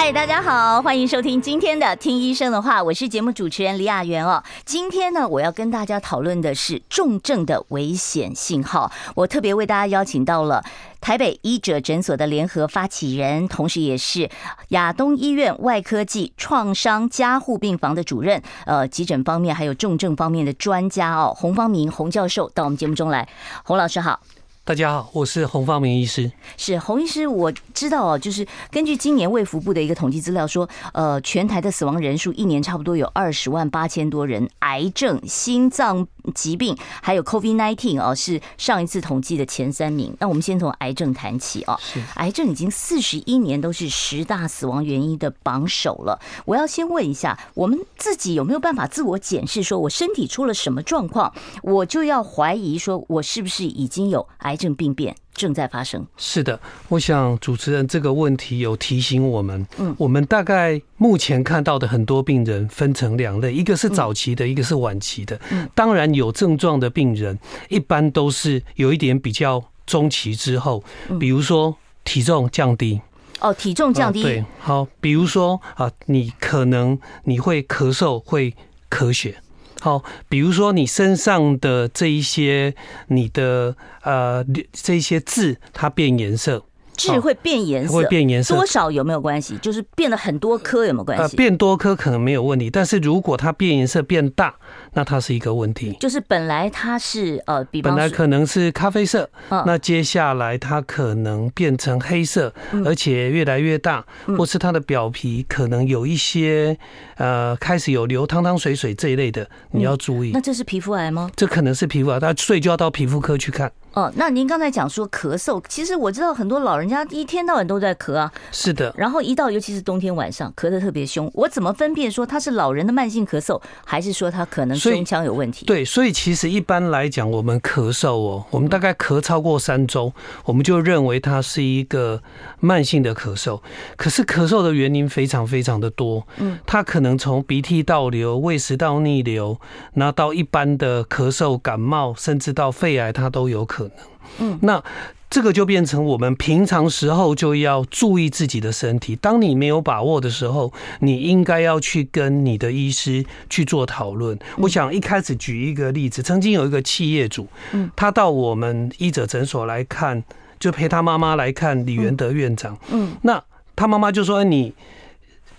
[0.00, 4.40] 嗨，大家好，欢迎收听今天的《听医生的话》，我是节目主持人李雅媛哦。
[4.64, 8.92] 今天呢，我要跟大家讨论的是重症的危险信号。
[9.16, 10.62] 我特别为大家邀请到了
[11.00, 14.30] 台北医者诊所的联合发起人，同时也是
[14.68, 21.34] 亚东医院外科暨创伤加护病房的主任，呃，急诊方面还有重症方面的专家哦。
[21.36, 23.28] 洪方明洪教授到我们节目中来，
[23.64, 24.20] 洪老师好。
[24.68, 26.30] 大家好，我是洪方明医师。
[26.58, 40.16] 是洪医师，我知道哦，就是根据今年卫福部的一个统计资料说，呃，全台的死亡人数一年差不多有二十万八千多人，癌症、心脏疾病还有 COVID-19 哦，是上一次统计的前三名。
[40.20, 41.78] 那我们先从癌症谈起哦。
[42.14, 46.20] 癌症已经四十一年都是十大死亡原因的榜首了。
[46.44, 56.04] 我要先问一下，我们自己有没有办法自我检视，说我身体出了什么状况，我就要怀疑说我是不是已经有癌症病变正在发生。
[56.18, 65.40] 是的，我想主持人这个问题有提醒我们，嗯，我们大概目前看到的很多病人分成两类，一个是早期的，一个是晚期的。
[65.50, 70.82] 嗯，当然有症状的病人，一般都是有一点比较中期之后，
[71.20, 73.00] 比如说体重降低。
[73.40, 74.22] 哦，体重降低。
[74.22, 78.52] 对，好，比如说啊，你可能你会咳嗽，会
[78.90, 79.36] 咳血。
[79.80, 82.74] 好，比如说你身上的这一些，
[83.08, 86.64] 你的呃这一些痣，它变颜色，
[86.98, 89.56] 痣会变颜色，会变颜色，多少有没有关系？
[89.62, 91.22] 就是变了很多颗有没有关系？
[91.22, 94.54] 呃，变多颗可能没有问题，但是如果它变颜色变大。
[94.94, 102.52] 那它是一个问题，就是本来它是呃，比本来可能是咖啡色，那接下来它可能变成黑色，
[102.84, 104.04] 而且越来越大，
[104.36, 106.76] 或是它的表皮可能有一些
[107.16, 110.32] 呃开始有流汤汤水水这一类的，你要注意。
[110.32, 111.30] 那这是皮肤癌吗？
[111.36, 113.70] 这可能是皮肤癌，他所以就要到皮肤科去看。
[113.94, 118.30] 哦，那您刚才讲说咳嗽，其实我知道很多老人家一天到晚都在咳啊。
[118.52, 118.94] 是的。
[118.96, 125.66] 然后一到尤其是冬天晚上咳得特别凶，我怎么分辨说他是老人的慢性咳嗽，还是说他可能胸腔有问题？
[125.66, 130.12] 对，所以其实一般来讲，我们咳嗽哦，我们大概咳超过三周，
[130.44, 132.22] 我们就认为它是一个
[132.60, 133.60] 慢性的咳嗽。
[133.96, 139.58] 可是咳嗽的原因非常非常的多，嗯，它可能从鼻涕倒流、胃食道逆流，
[139.94, 143.92] 然后到一般的咳嗽、感冒，甚至到肺癌，它都有可能。
[144.40, 144.82] 嗯，那
[145.30, 149.14] 这个就变成我们平常时候就要注意自己的身体。
[149.16, 154.38] 当你没有把握的时候，你应该要去跟你的医师去做讨论。
[154.56, 160.22] 我想一开始举一个例子，曾经有一个企业主，嗯，他到我们医者诊所来看，
[160.58, 163.42] 就陪他妈妈来看李元德院长，嗯，那
[163.76, 164.74] 他妈妈就说：“你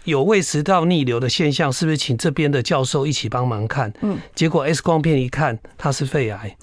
[0.04, 6.58] 有胃食道逆流的现象，是不是请这边的教授一起帮忙看？”嗯，结果 X 光片一看，他是肺癌。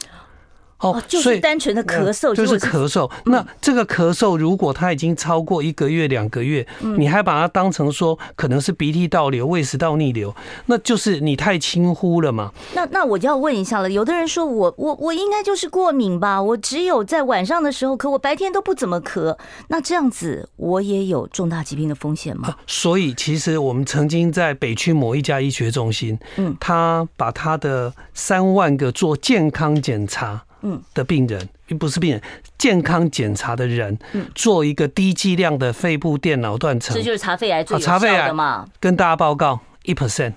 [0.79, 3.11] 哦，就是单纯的咳嗽，就是咳嗽。
[3.25, 6.67] 那这个咳嗽，如果它已经超过一个月、两个月，
[6.99, 10.35] 你还把它当成说可能是鼻涕倒流、胃食道逆流，
[10.67, 12.53] 那就是你太轻忽了嘛。
[12.75, 16.41] 那那我就要问一下了，有的人说我我我应该就是过敏吧？
[16.43, 19.37] 我只有在晚上的时候咳，我白天都不怎么咳。
[19.69, 22.55] 那这样子我也有重大疾病的风险吗？
[22.67, 30.43] 所以其实我们曾经在北区某一家医学中心，嗯，他把他的三万个做健康检查。
[30.63, 32.23] 嗯，的病人并不是病人，
[32.59, 33.99] 健康检查的人，
[34.35, 38.67] 做一个低剂量的肺部电脑断层，这就是查肺癌最有效的嘛？
[38.81, 40.33] 跟大家报告一 percent。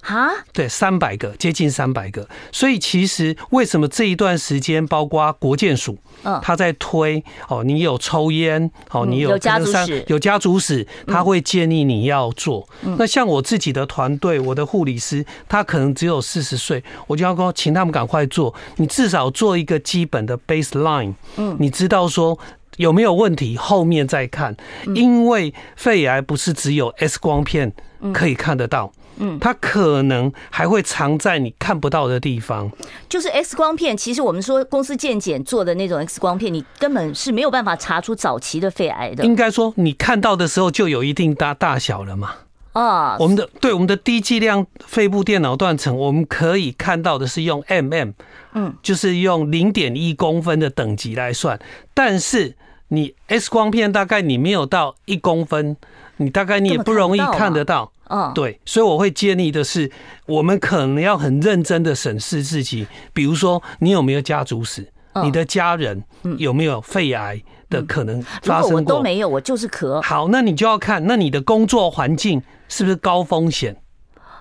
[0.00, 2.26] 哈，对，三百个，接近三百个。
[2.50, 12.66] 所以其实为什么这一段时间，包括国建署，嗯，他在推哦，你有抽烟，哦，你有家族史，有家族史，他会建议你要做。
[12.96, 18.54] 那像我自己的团队，我的护理师，他可能只有四十岁，我就要说，请他们赶快做。
[18.76, 22.38] 你至少做一个基本的 baseline，嗯，你知道说
[22.76, 24.56] 有没有问题，后面再看。
[24.94, 27.72] 因为肺癌不是只有 X 光片
[28.14, 28.92] 可以看得到。
[29.18, 32.70] 嗯，它可能还会藏在你看不到的地方。
[33.08, 39.24] 就是 X 光片，其实我们说公司健检做的那种 X 光片，你根本是没有办法查出早期的肺癌的。
[39.24, 42.34] 应该说，你看到的时候就有一定大大小了嘛。
[42.72, 48.12] 啊，我们的对我们的低剂量肺部电脑断层，我们可以看到的是用 mm，
[48.54, 51.58] 嗯，就是用零点一公分的等级来算。
[51.92, 52.54] 但是
[52.88, 55.76] 你 X 光片大概你没有到一公分，
[56.18, 57.90] 你大概你也不容易看得到。
[58.10, 59.90] 嗯，对，所以我会建议的是，
[60.26, 64.92] 我们可能要很认真的审视自己，比如说你有没有家族史，
[65.22, 66.02] 你的家人
[66.38, 68.82] 有没有肺癌的可能发生过。
[68.82, 70.02] 都没有，我就是咳。
[70.02, 73.76] 好，那你就要看，那你的工作环境是不是高风险？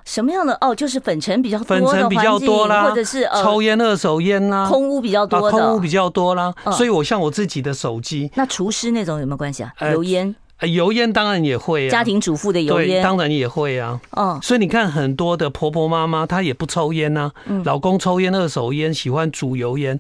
[0.05, 0.73] 什么样的哦？
[0.73, 6.51] 就是粉尘比较粉多粉尘比较多啦，或者是呃抽烟、二手烟啦，空污比较多的，空污比较多啦。
[6.63, 9.71] 嗯所以我像我自己的手机，那厨师那种有没有关系啊？
[9.77, 10.35] 呃油烟，呃
[10.67, 13.99] 油烟当然也会啊，家庭主妇的油对，烟，当然也会啊。
[14.11, 17.31] 嗯，所以你看，很多的婆婆妈妈她也不抽烟呐，
[17.63, 19.97] 老公抽烟、二手烟，喜欢煮油烟，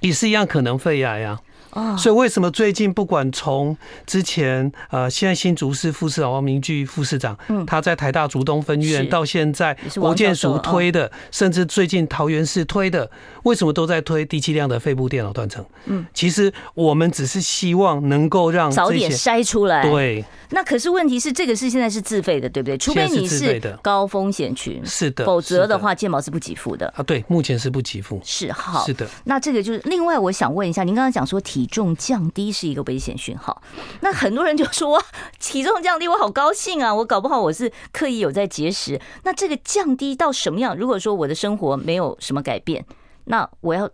[0.00, 1.40] 也是一样可能肺癌啊。
[1.72, 3.76] 哦，所以为什么最近不管从
[4.06, 13.10] 之前呃，现在新竹市副市长王明炬副市长，嗯他在台大竹东分院到现在国建署推的，甚至最近桃园市推的，
[13.44, 15.64] 为什么都在推低剂量的肺部电脑断层？
[15.86, 22.76] 嗯，其实我们只是希望能够让早点筛出来。，对，那可是问题是，这个是现在是自费的，对不对？
[22.76, 26.92] 除非你是高风险群，是的，否则的话，健保是不给付的。
[26.96, 28.20] 啊，对，目前是不给付。
[28.22, 33.62] 是好，是的，那这个就是另外，我想问一下，您刚刚讲说体体重降低是一个危险讯号，
[34.00, 35.00] 那很多人就说
[35.38, 39.00] 体重降低，我好高兴啊，我搞不好我是刻意有在节食。
[39.22, 40.76] 那这个降低到什么样？
[40.76, 42.84] 如果说我的生活没有什么改变，
[43.26, 43.88] 那我要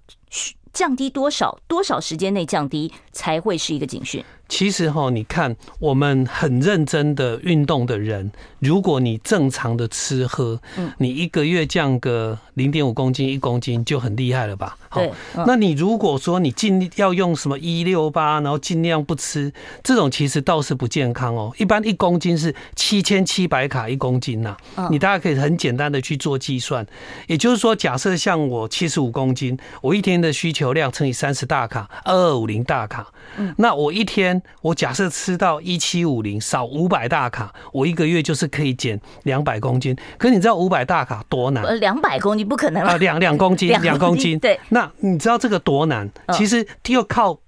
[0.72, 1.58] 降低多少？
[1.68, 4.24] 多少时间内降低才会是一个警讯？
[4.48, 8.30] 其实哈，你看我们很认真的运动的人，
[8.60, 10.60] 如果你正常的吃喝，
[10.98, 14.76] 你一个月降个零点五公斤、一公斤就很厉害了吧？
[14.90, 15.02] 好
[15.46, 19.52] 那你如果说你尽要用什么一六八，然后尽量不吃，
[19.82, 21.52] 这种其实倒是不健康哦。
[21.58, 24.56] 一般一公斤是七千七百卡一公斤呐，
[24.90, 26.86] 你大家可以很简单的去做计算。
[27.26, 33.12] 也就是说，假设像我七十五公斤，我一天的需求量乘以三十大卡，二二五零大卡，
[33.58, 39.96] 那我一天我假设吃到一七五零少五百大卡，我一个月就是可以减两百公斤。
[40.16, 41.64] 可是你知道五百大卡多难？
[41.64, 42.98] 呃，两百公斤不可能啊，了。
[42.98, 44.38] 两两公斤，两两公斤。
[44.38, 46.06] 对，那你知道这个多难？
[46.26, 47.38] 嗯其实又靠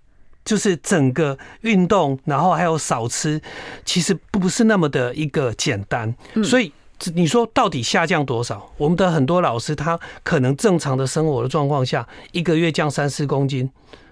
[0.45, 3.41] 就是整个运动，然后还有少吃，
[3.85, 6.15] 其实不是那么的一个简单。
[6.35, 6.73] 嗯所以
[7.15, 8.71] 你说到底下降多少？
[8.77, 13.71] 我们的很多老师他可能正常的生活的状况下，一个月降三四公斤。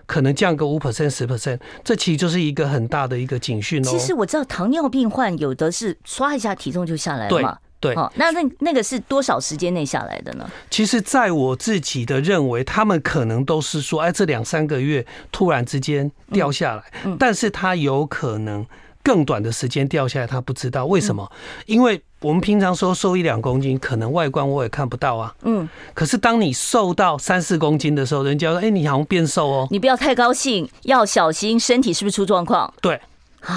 [0.09, 3.89] 可能降个五 percent 十 percent，这其实就是一个很大的一个警讯哦。
[3.89, 7.59] 其实我知道糖尿病患有的是刷一下体重就下来了嘛。
[7.81, 10.51] 对，哦，那那那个是多少时间内下来的呢？
[10.69, 16.83] 其实，在我自己的认为，他们可能都是说，哎，这两三个月突然之间掉下来，
[17.21, 18.67] 但是他有可能
[19.03, 20.87] 更短的时间掉下来，他不知道。
[20.87, 21.31] 为什么，
[21.67, 32.73] 因为我们平常说瘦一两公斤，可能外观我也看不到啊，嗯，可是当你瘦到三四公斤的时候，人家说，哎，你好像变瘦哦，你不要太高兴，要小心身体是不是出状况？
[32.81, 33.01] 对。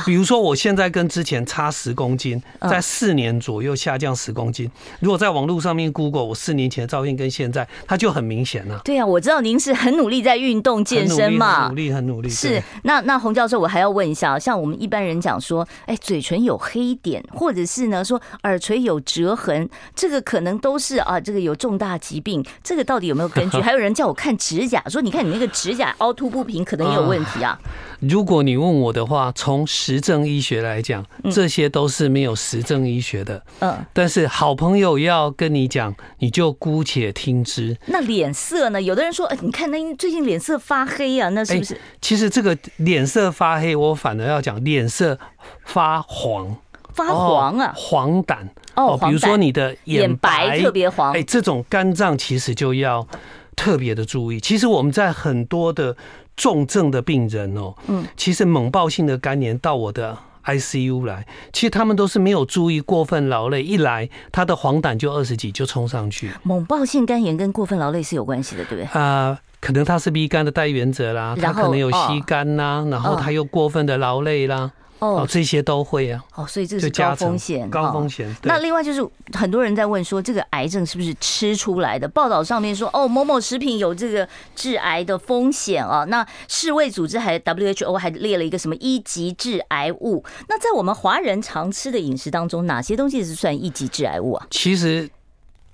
[0.05, 4.69] 比如说，我现在跟之前差十公斤，在四年左右下降十公斤。
[4.99, 8.79] 如果在网络上面 Google 我四年前的照片跟现在，它就很明显了。
[8.85, 12.29] 对啊，我知道您是很努力在运动健身嘛，很努力，很努力。
[12.29, 23.59] 是，那那洪教授，我还要问一下，像我们一般人讲说，哎，嘴唇有黑点，或者是呢说耳垂有折痕，这个可能都是啊，这个有重大疾病，这个到底有没有根据？
[23.61, 27.59] 还有人叫我看指甲，说你看你那个指甲凹凸不平，可能也有问题啊。
[27.99, 33.41] 如果你问我的话，从实证医学来讲，这些都是没有实证医学的。
[33.59, 37.77] 嗯，但是好朋友要跟你讲，你就姑且听之。
[37.85, 38.81] 那脸色呢？
[38.81, 41.79] 有的人说，哎，你看那最近脸色发黑啊，那是不是？
[42.01, 45.17] 其实这个脸色发黑，我反而要讲脸色
[45.63, 46.53] 发黄，
[46.93, 48.35] 发黄啊，黄疸
[48.75, 53.07] 哦，比如说你的眼白特别黄，哎，这种肝脏其实就要
[53.55, 54.39] 特别的注意。
[54.41, 55.95] 其实我们在很多的。
[56.41, 66.31] 重症的病人哦，嗯，其实猛爆性的肝炎到我的 ICU 来，其实他们都是没有注意过分劳累，一来他的黄疸就二十几就冲上去。
[66.41, 68.99] 猛爆性肝炎跟过分劳累是有关系的，对不对？
[68.99, 74.71] 啊，可能他是 B 肝的带原者啦，他可能有 C 肝呐，然后他又过分的劳累啦。
[75.01, 76.23] 哦，这些都会啊。
[76.35, 78.33] 哦，所以这是高风险，高风险。
[78.43, 79.03] 那另外就是
[79.33, 82.07] 很多人在问说，这个癌症是不是吃出来的？
[82.07, 86.05] 报道上面说，哦，某某食品有这个致癌的风险啊。
[86.05, 90.23] 那世卫组织还 WHO 还列了一个什么一级致癌物？
[90.47, 94.45] 那在我们华人常吃的饮食当中，哪些东西是算一级致癌物啊？
[94.51, 95.09] 其实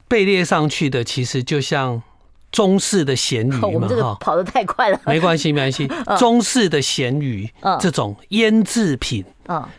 [0.08, 2.02] 被列上去的，其实就像。
[2.52, 5.88] 中式的咸鱼嘛， 我们这个跑得太快了，没关系，没关系。
[6.18, 7.50] 中式的咸鱼，
[7.80, 9.24] 这种腌制品，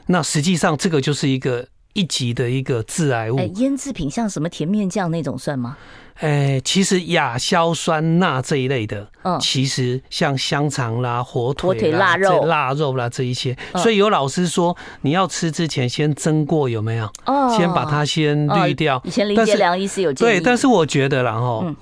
[0.06, 3.38] 那实际上这个就是一个一级的一个致癌物。
[3.56, 5.76] 腌制品像什么甜面酱那种算吗？
[6.20, 9.08] 哎，其实亚硝酸钠这一类的，
[9.40, 17.08] 其实像香肠啦、火腿、火腿、腊肉、腊肉啦这一些，所以有老师说你要吃之前先蒸过，有没有？
[17.24, 19.00] 哦，先把它先滤掉。
[19.04, 20.32] 以前林杰良医师有建议。
[20.32, 21.74] 对，但是我觉得啦，哈。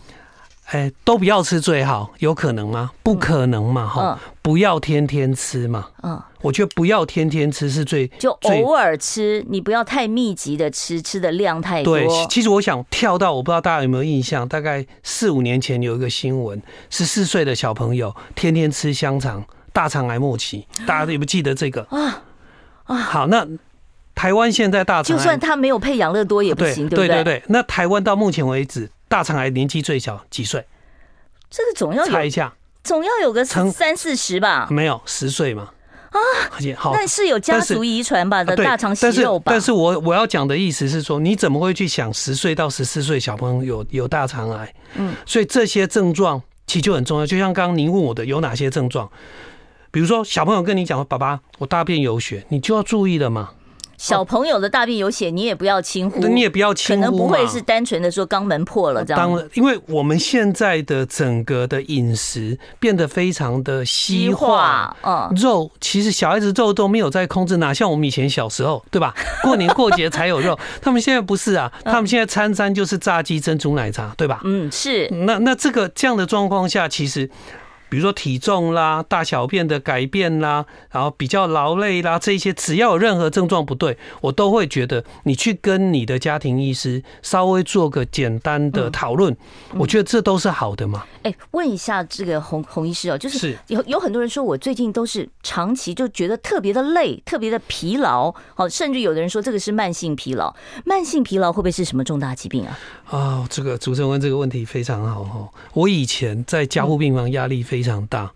[0.66, 2.90] 哎，都不要吃最好，有可能吗？
[3.02, 5.86] 不可能嘛，哈、嗯，不要天天吃嘛。
[6.02, 11.96] 嗯，我觉得不要天天吃是最就偶尔吃，你不要太密集的吃，吃的量太多。
[11.96, 22.24] 对，其实我想跳到，我不知道大家有没有印象，大概四五年前有一个新闻，十四岁的小朋友天天吃香肠，大肠癌末期，大家有没有记得这个啊？
[22.86, 23.46] 啊，好，那
[24.16, 27.22] 台湾现在大肠，就算他没有配养乐多也不行，对，对不对？
[27.22, 28.90] 对对对，那台湾到目前为止。
[29.08, 30.64] 大肠癌年纪最小几岁？
[31.48, 34.66] 这个总要猜一下，总要有个三四十吧？
[34.70, 35.70] 没有十岁嘛？
[36.10, 36.18] 啊，
[36.76, 39.52] 好，但是有家族遗传吧的大肠息肉吧？
[39.52, 44.74] 但是我我要讲的意思是说，你怎么会去想十岁到十四岁小朋友有有大肠癌？
[44.94, 47.26] 嗯，所以这些症状其实就很重要。
[47.26, 49.10] 就像刚刚您问我的，有哪些症状？
[49.90, 53.50] 比如说小朋友跟你讲说：“爸爸，我大便有血”，你就要注意了嘛。
[53.98, 59.18] 小朋友的大便有血，你也不要轻忽，你也不要轻忽，可能不会是单纯的说肛门破了这样。
[59.18, 69.14] 当然，因为我们现在的整个的饮食变得非常的西化，嗯，肉其实小孩子肉都没有在控制，哪像我们以前小时候，对吧？
[69.42, 74.40] 过年过节才有肉，他们现在不是啊，他们现在餐餐就是炸鸡、珍珠奶茶，对吧？
[74.44, 75.08] 嗯，是。
[75.26, 77.30] 那那这个这样的状况下，其实。
[77.96, 89.34] 比如说体重啦、大小便的改变啦，然后比较劳累啦，这些只要有任何症状不对，我都会觉得你去跟你的家庭医师稍微做个简单的讨论，
[89.78, 91.06] 我觉得这都是好的嘛。
[91.22, 100.54] 哎，问一下这个洪洪医师哦，就是有有很多人说我最近都是长期就觉得特别的累、特别的疲劳，好，甚至有的人说这个是慢性疲劳。
[100.84, 102.78] 慢性疲劳会不会是什么重大疾病啊？
[103.08, 105.48] 啊，这个主持人问这个问题非常好哈。
[105.72, 108.30] 我以前在加护病房压力非非常大，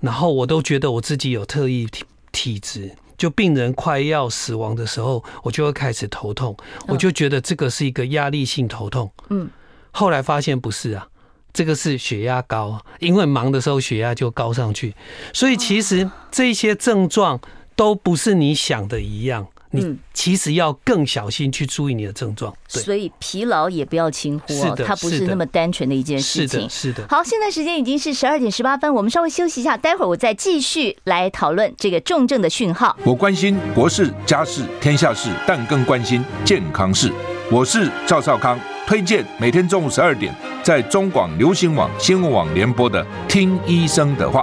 [0.00, 6.56] 然后我都觉得我自己有特异体体质，就病人快要死亡的时候，我就会开始头痛，
[6.88, 9.10] 我就觉得这个是一个压力性头痛。
[9.28, 9.48] 嗯，
[9.92, 11.06] 后来发现不是啊，
[11.52, 14.94] 这个是血压高，因为忙的时候血压就高上去，
[15.32, 17.40] 所以其实这些症状
[17.76, 19.46] 都不是你想的一样。
[19.70, 26.68] 你其实要更小心去注意你的症状，所以疲劳也不要轻忽哦，它不是那么单纯的一件事情。
[26.70, 32.96] 是的，好，现在时间已经是十二点十八分，我们稍微休息一下，待会儿我再继续来讨论这个重症的讯号。
[33.04, 37.12] 我关心国事、家事、天下事，但更关心健康事。
[37.50, 44.42] 我是赵少康，推荐每天中午十二点在中广流行网、新闻网联播的《听医生的话》。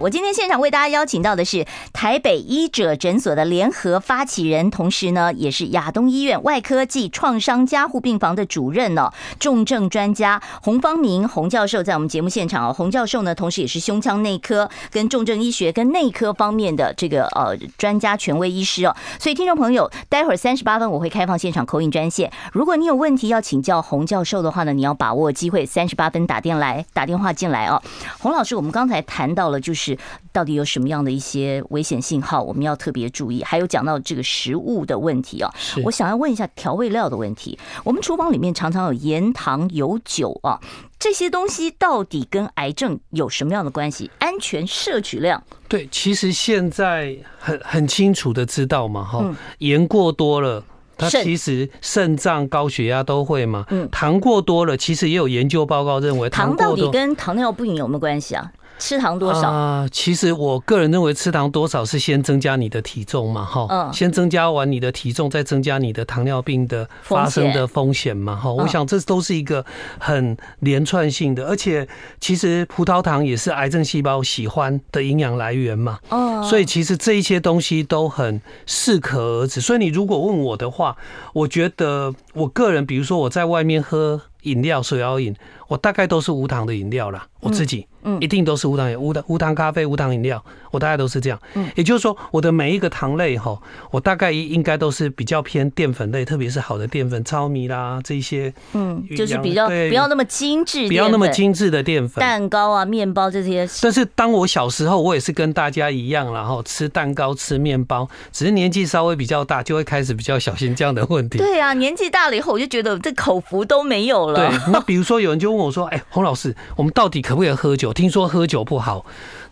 [0.00, 12.72] 我今天现场为大家邀请到的是台北医者诊所的联合发起人，同时呢也是亚东医院外科暨创伤加护病房的主任哦，重症专家洪方明洪教授在我们节目现场哦。
[12.72, 18.96] 洪教授呢，同时也是胸腔内科跟重症医学跟内科方面的这个呃专家权威医师哦。
[19.18, 27.82] 所以听众朋友，待会儿三十八分我会开放现场口音专线，如果你有问题要请教洪教授的话呢，你要把握机会，三十八分打电来打电话进来哦。
[28.18, 29.89] 洪老师，我们刚才谈到了就是。
[30.32, 33.42] 到底有什么样的一些危险信号，我们要特别注意？
[33.42, 35.50] 还有讲到这个食物的问题啊，
[35.84, 37.58] 我想要问一下调味料的问题。
[37.84, 40.60] 我们厨房里面常常有盐、糖、有酒啊，
[40.98, 44.10] 这些东西到底跟癌症有什么样的关系？
[44.18, 45.42] 安全摄取量？
[45.68, 49.24] 对，其实现在很很清楚的知道嘛，哈，
[49.58, 50.62] 盐过多了，
[50.96, 53.64] 它其实肾脏、高血压都会嘛。
[53.70, 58.52] 嗯，糖过多了，其实也有研究报告认为，糖到底跟糖尿病有没有关系啊？
[58.80, 59.86] 吃糖多少啊？
[59.92, 69.64] 其实我个人认为，吃糖多少是先增加你的体重嘛，哈，嗯，先增加完你的体重，再增加你的糖尿病的发生的风险嘛，哈，我想这都是一个
[69.98, 71.86] 很连串性的，而且
[72.20, 79.60] 其实葡萄糖也是癌症细胞喜欢的营养来源嘛，哦，所以其实这一些东西都很适可而止。
[79.60, 80.96] 所以你如果问我的话，
[81.34, 85.36] 我觉得我个人，比如说我在外面喝饮料、手摇饮，
[85.68, 87.86] 我大概都是无糖的饮料啦，我自己。
[87.89, 87.89] 嗯，
[88.20, 91.38] 一定都是无糖无糖无糖咖啡、无糖饮料，我大概都是这样。
[91.54, 93.58] 嗯，也就是说，我的每一个糖类哈，
[93.90, 98.52] 我大概应该都是比较偏淀粉类，特别是好的淀粉，糙米啦这些。
[98.72, 103.68] 嗯，就是比较不要那么精致，不要那么精致的淀粉，蛋糕啊、面包这些。
[103.82, 111.38] 但是当我小时候，我也是跟大家一样，然后吃蛋糕、吃面包，只是年纪稍微比较大，就会开始比较小心这样的问题。
[111.38, 114.48] 对啊，年纪大了以后，我就觉得这口福都没有了。
[114.48, 117.89] 对，那比如说有人就问我说：“哎，洪老师，我们到底可不可以喝酒？
[117.92, 119.04] 听说喝酒。”不好，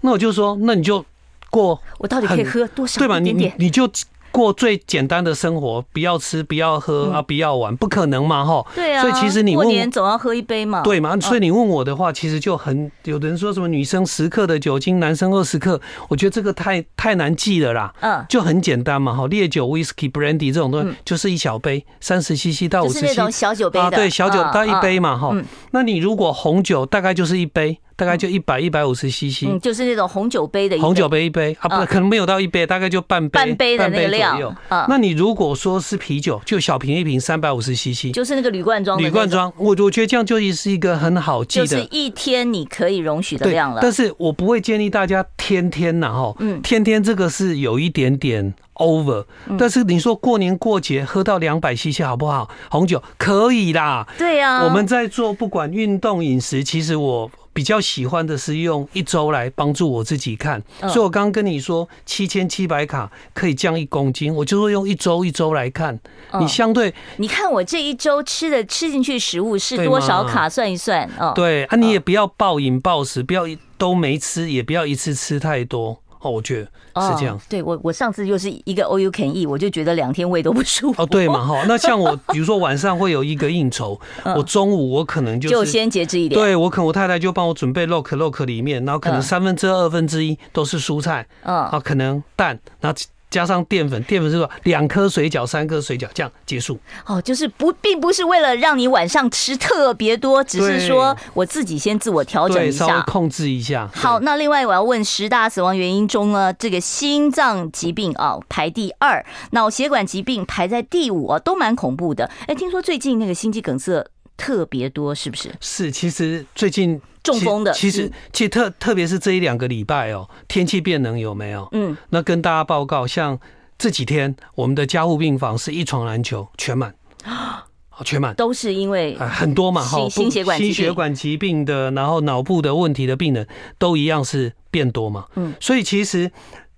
[0.03, 1.05] 那我就说，那你就
[1.51, 2.99] 过，我到底可以喝多少？
[2.99, 3.19] 对吧？
[3.19, 3.89] 你你你就。
[4.31, 8.65] 过最简单的生活，不要吃，不要喝啊，不要玩，不可能嘛，哈。
[8.75, 9.01] 对啊。
[9.01, 10.83] 所以其实你问过年总要喝一杯嘛。
[10.83, 11.19] 对嘛？
[11.19, 17.93] 所以你问我的话，其实就很有的人说什么女生十克的酒精，男生二十克，我觉得这个太太难记了啦。
[18.01, 18.25] 嗯。
[18.29, 23.09] 就很简单嘛，哈，烈酒、whisky、brandy 这种东西就是一小杯，三十 cc 到五十 cc。
[23.09, 23.91] 那种小酒杯的。
[23.93, 25.35] 对，小酒到一杯嘛，哈。
[25.71, 27.81] 那你如果红酒大概就是一杯。
[27.99, 34.57] 大概就一百一百五十 CC，嗯，就是那种红酒杯的红酒杯一杯啊，不可能没有到一杯，大概就半杯半杯的那个量。
[34.89, 38.97] 那你如果说是啤酒，就小瓶一瓶三百五十 CC，就是那个铝罐装。
[39.01, 43.81] 铝罐装，我我觉得这样就是一个很好记的，就是一天你可以容许的量了。
[43.83, 49.25] 但是我不会建议大家天天呐哈，嗯，天天这个是有一点点 over。
[49.59, 52.49] 但是你说过年过节喝到两百 CC 好不好？
[52.71, 54.07] 红酒可以啦。
[54.17, 57.29] 对呀，我们在做不管运动饮食，其实我。
[57.59, 65.99] 比较喜欢的是用一周来帮助我自己看，所以我刚刚跟你说七千七百卡可以降一公斤，我就会用一周一周来看。
[66.39, 71.11] 你相对，你看我这一周吃的吃进去食物是多少卡，算一算。
[71.35, 73.43] 对啊，你也不要暴饮暴食，不要
[73.77, 76.01] 都没吃，也不要一次吃太多。
[76.21, 76.65] 哦，我觉得
[77.01, 77.37] 是这样。
[77.37, 81.03] 哦、对我，我上次就是一个 you can eat，我就觉得两天胃都不舒服。
[81.03, 81.65] 哦，对嘛，哈。
[81.67, 83.99] 那像我，比如说晚上会有一个应酬，
[84.37, 86.41] 我中午我可能就是、就先节制一点。
[86.41, 92.99] 对，我可能我太太就帮我准备 lock lock 里面，然后可能三分之二、二分之一都是蔬菜，嗯，啊，可能蛋，然后。
[93.31, 96.79] 加上淀粉，淀粉是说两颗水饺、三颗水饺这样结束。
[97.07, 103.89] 哦，就是不，并不是为了让你晚上吃特别多，只是说我自己先自我调整一下，稍微控制一下。
[103.95, 112.31] 好，那另外我要问十大死亡原因中呢，这个心脏疾病啊排第二，脑血管疾病排在第五啊，都蛮恐怖的。
[112.47, 114.05] 哎，听说最近那个心肌梗塞
[114.39, 115.55] 特别多，是不是？
[115.61, 116.99] 是，其实最近。
[117.21, 121.69] 中风的，其实其实特特别是这一两个礼拜哦，天气变冷有没有？
[121.73, 123.39] 嗯，那跟大家报告，像
[123.77, 127.67] 这几天我们的加护病房是一床难求，全满啊，
[128.03, 136.31] 全满，都是因为很多嘛，哈，心血管心血管疾病的，然后脑部的问题的病人都一样是变多嘛，嗯，所以其实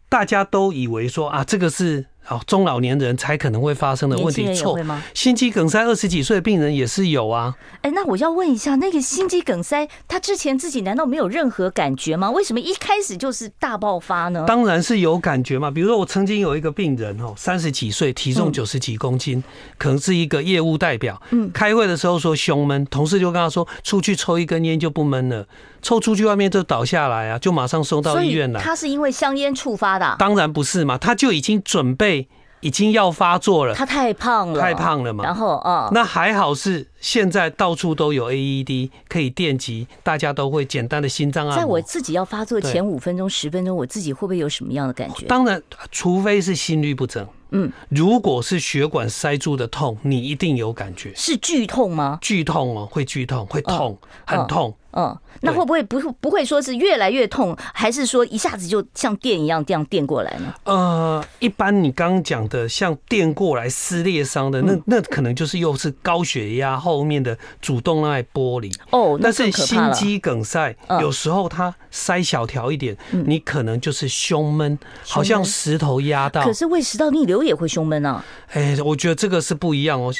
[0.09, 2.07] 大家都以为说啊，这个是。
[2.29, 4.79] 哦，中老年人才可能会发生的问题，错？
[5.15, 7.57] 心肌梗塞二十几岁的病人也是有啊。
[7.83, 12.31] 哎，那我要问一下，那个心肌梗塞，他之前自己难道没有任何感觉吗？
[12.31, 14.45] 为什么一开始就是大爆发呢？
[14.47, 15.71] 当然是有感觉嘛。
[15.71, 19.43] 比如说，我曾经有一个病人哦，三十几岁，体重九十几公斤，
[19.77, 21.21] 可能是一个业务代表。
[21.31, 25.45] 嗯，开会的时候说胸闷，同事就跟他说，出去抽一根烟就不闷了。
[25.83, 28.61] 抽出去外面就倒下来啊，就马上送到医院来。
[28.61, 30.17] 他是因为香烟触发的？
[30.19, 32.29] 当然不是嘛，他就已经准备。
[32.63, 35.25] 已经要发作了，他太胖了，太胖了嘛。
[35.25, 41.59] 然后啊，那还好是现在到处都有 AED 可以电击，大家都会简单的心脏按摩。
[41.59, 45.25] 在我自己要发作前五分钟、十分钟，我自己会不会有什么样的感觉？
[45.25, 47.27] 当然，除非是心律不整。
[47.53, 51.15] 嗯，如果是血管塞住的痛，你一定有感觉。
[51.17, 52.19] 是剧痛吗？
[52.21, 54.75] 剧痛哦，会剧痛，会痛，很痛。
[54.93, 60.55] 嗯，那会不会不不会说是越来越痛，还是说一下子就像电一样这样电过来呢？
[60.65, 68.71] 呃，一般你刚刚讲的像电过来撕裂伤的，那那可能就是又是高血压后面的主动脉剥离。
[68.91, 76.43] 哦，那是心肌梗塞，有时候它塞小条一点，你可能就是胸闷，好像石头压到。
[76.43, 78.25] 可是胃食道逆流也会胸闷啊？
[78.53, 80.13] 哎，我觉得这个是不一样哦。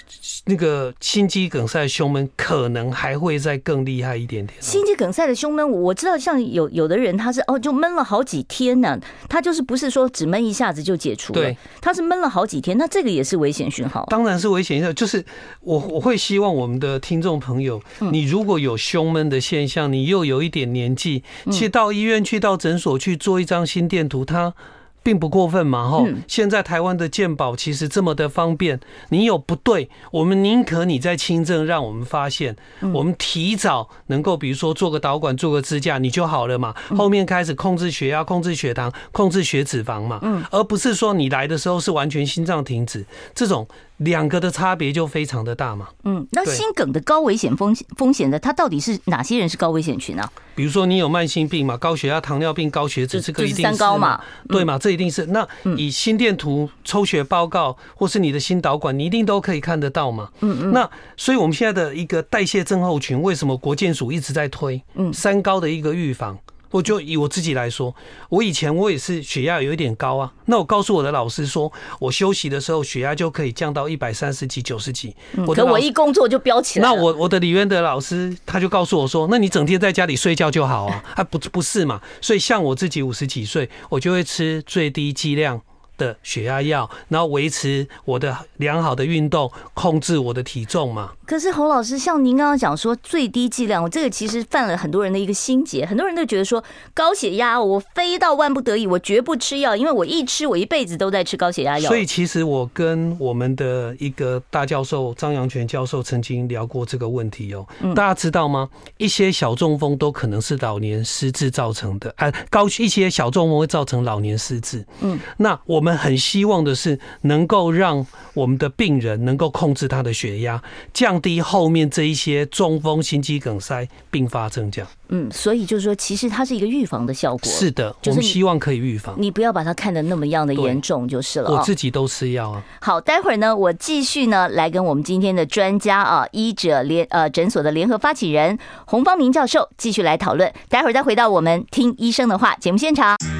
[0.47, 4.60] 那个心肌梗塞胸闷可能还会再更厉害一点点。
[4.61, 9.01] 心肌梗塞的胸闷，我知道，像有有的人他是哦，就闷了好几天呢。
[9.29, 14.07] 他就是不是说只闷一下子就解除了，对，他是闷了好几天，那这个也是危险讯号。
[14.11, 15.25] 当然是危险讯号，就是
[15.63, 17.81] 我我会希望我们的听众朋友，
[18.13, 24.55] 你如果有胸闷的现象，你又有一点年纪，去到医院去到诊所去做一张心电图，他。
[25.03, 26.05] 并不过分嘛，哈！
[26.29, 32.57] 现在台湾的健保其实这么的方便，你有不对，我们宁可你在轻症让我们发现，
[32.95, 36.75] 我们提早能够，比如说做个导管、做个支架，你就好了嘛。
[36.97, 43.67] 后面开始控制血压、控制血糖、控制血脂肪嘛，而不是说你来的时候是完全心脏停止这种。
[44.01, 45.89] 两个的差别就非常的大嘛。
[46.05, 50.31] 嗯，那心梗的高危险风险风险的，它到底是哪些人是高危险群啊？
[50.55, 54.79] 比如说你有慢性病嘛，高血压、糖尿病、高血脂，这个一定是三高嘛，对嘛？
[54.79, 55.27] 这一定是。
[55.27, 60.29] 那以心电图、抽血报告或是你的心导管，你一定都可以看得到嘛。
[60.41, 60.73] 嗯嗯。
[60.73, 64.83] 那所以我们现在的一个代谢症候群，为什么国健署一直在推？
[64.95, 66.39] 嗯，三高的一个预防。
[66.71, 67.95] 我就以我自己来说，
[68.29, 70.33] 我以前我也是血压有一点高啊。
[70.47, 75.15] 那我告诉我的老师说，我休息的时候血压就可以降到一百三十几、九十几。
[75.47, 76.89] 我可我一工作就飙起来。
[76.89, 81.05] 那我我的李渊德老师他就告诉我说，那你整天在家里睡觉就好啊。
[81.15, 82.01] 啊不不是嘛？
[82.21, 85.61] 所以像我自己五十几岁，我就会吃最低剂量
[86.01, 91.13] 的血压药，然后维持我的良好的运动，控制我的体重嘛。
[91.27, 101.89] 可是洪老师，像您刚刚讲说最低剂量，这个其实犯了很多人的一个心结，很多人都觉得说高血压，我非到万不得已，我绝不吃药，因为我一吃，我一辈子都在吃高血压药。
[101.89, 107.67] 所以其实我跟我们的一个大教授张阳泉教授曾经聊过这个问题哦。
[107.95, 108.69] 大家知道吗？
[108.97, 114.85] 一些小中风都可能是老年失智造成的，啊，高一些小中风会造成老年失智。
[115.01, 120.61] 嗯，那我们很希望的是能够让我们的病人能够控制他的血压，
[120.93, 121.21] 降。
[121.21, 127.41] 低后面这一些中风、心肌梗塞并发症这样，嗯，所以就是说，其实它是一个预防的效果。
[127.45, 129.15] 是的，我们希望可以预防。
[129.19, 131.51] 你不要把它看得那么样的严重就是了。
[131.51, 132.63] 我自己都吃药啊。
[132.81, 140.51] 好，待会儿呢，我继续呢来跟我们今天的专家啊，医者联呃诊所的联合发起人洪方明教授继续来讨论。
[140.71, 143.40] 待会儿再回到我们听医生的话节目现场。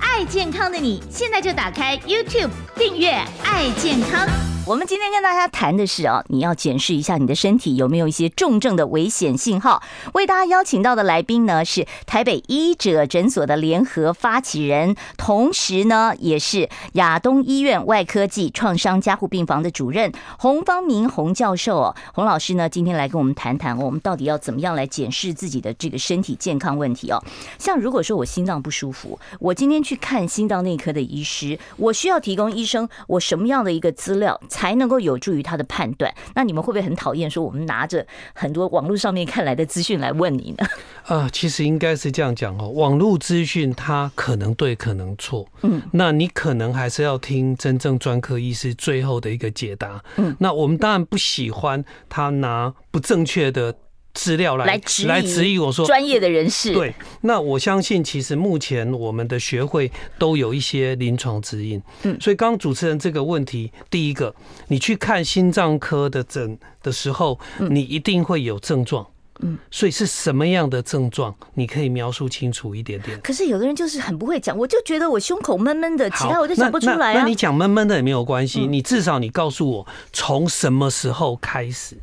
[0.00, 3.10] 爱健康的你，现在就打开 YouTube，订阅
[3.44, 4.26] “爱健康”。
[4.66, 9.82] 我们今天跟大家谈的是啊，你要检视一下你的身体有没有一些重症的危险信号。
[10.12, 21.96] 为大家邀请到的来宾呢，是台北医者诊所的联合发起人，同时呢也是亚东医院外科暨创伤加护病房的主任洪方明洪教授哦。
[22.12, 27.24] 洪老师呢今天来跟我们谈谈，我们到底要怎么样来检视自己的这个身体健康问题哦。
[27.58, 34.38] 像如果说我心脏不舒服，我今天去看心脏内科的医师，我需要提供医生我什么样的一个资料？
[34.50, 36.14] 才能够有助于他的判断。
[36.34, 40.66] 那你们会不会很讨厌说我们拿着很多网络上面看来的资讯来问你呢？
[41.08, 45.46] 啊，其实应该是这样讲哦，网络资讯它可能对，可能错。
[45.62, 50.04] 嗯，那你可能还是要听真正专科医师最后的一个解答。
[50.16, 53.74] 嗯，那我们当然不喜欢他拿不正确的。
[54.18, 54.66] 资料来
[55.06, 56.74] 来质疑我说专业的人士。
[56.74, 64.34] 对，那我相信其实目前我们的学会都有一些临床指引，嗯，所以刚刚主持人这个问题，第一个，
[64.66, 67.38] 你去看心脏科的诊的时候，
[67.70, 69.06] 你一定会有症状，
[69.38, 73.20] 嗯，所以是什么样的症状，你可以描述清楚一点点。
[73.20, 77.20] 可是有的人就是很不会讲，我就觉得我胸口闷闷的，其他我就讲不出来啊。
[77.20, 81.96] 那你讲闷闷的也没有关系，你至少你告诉我从什么时候开始。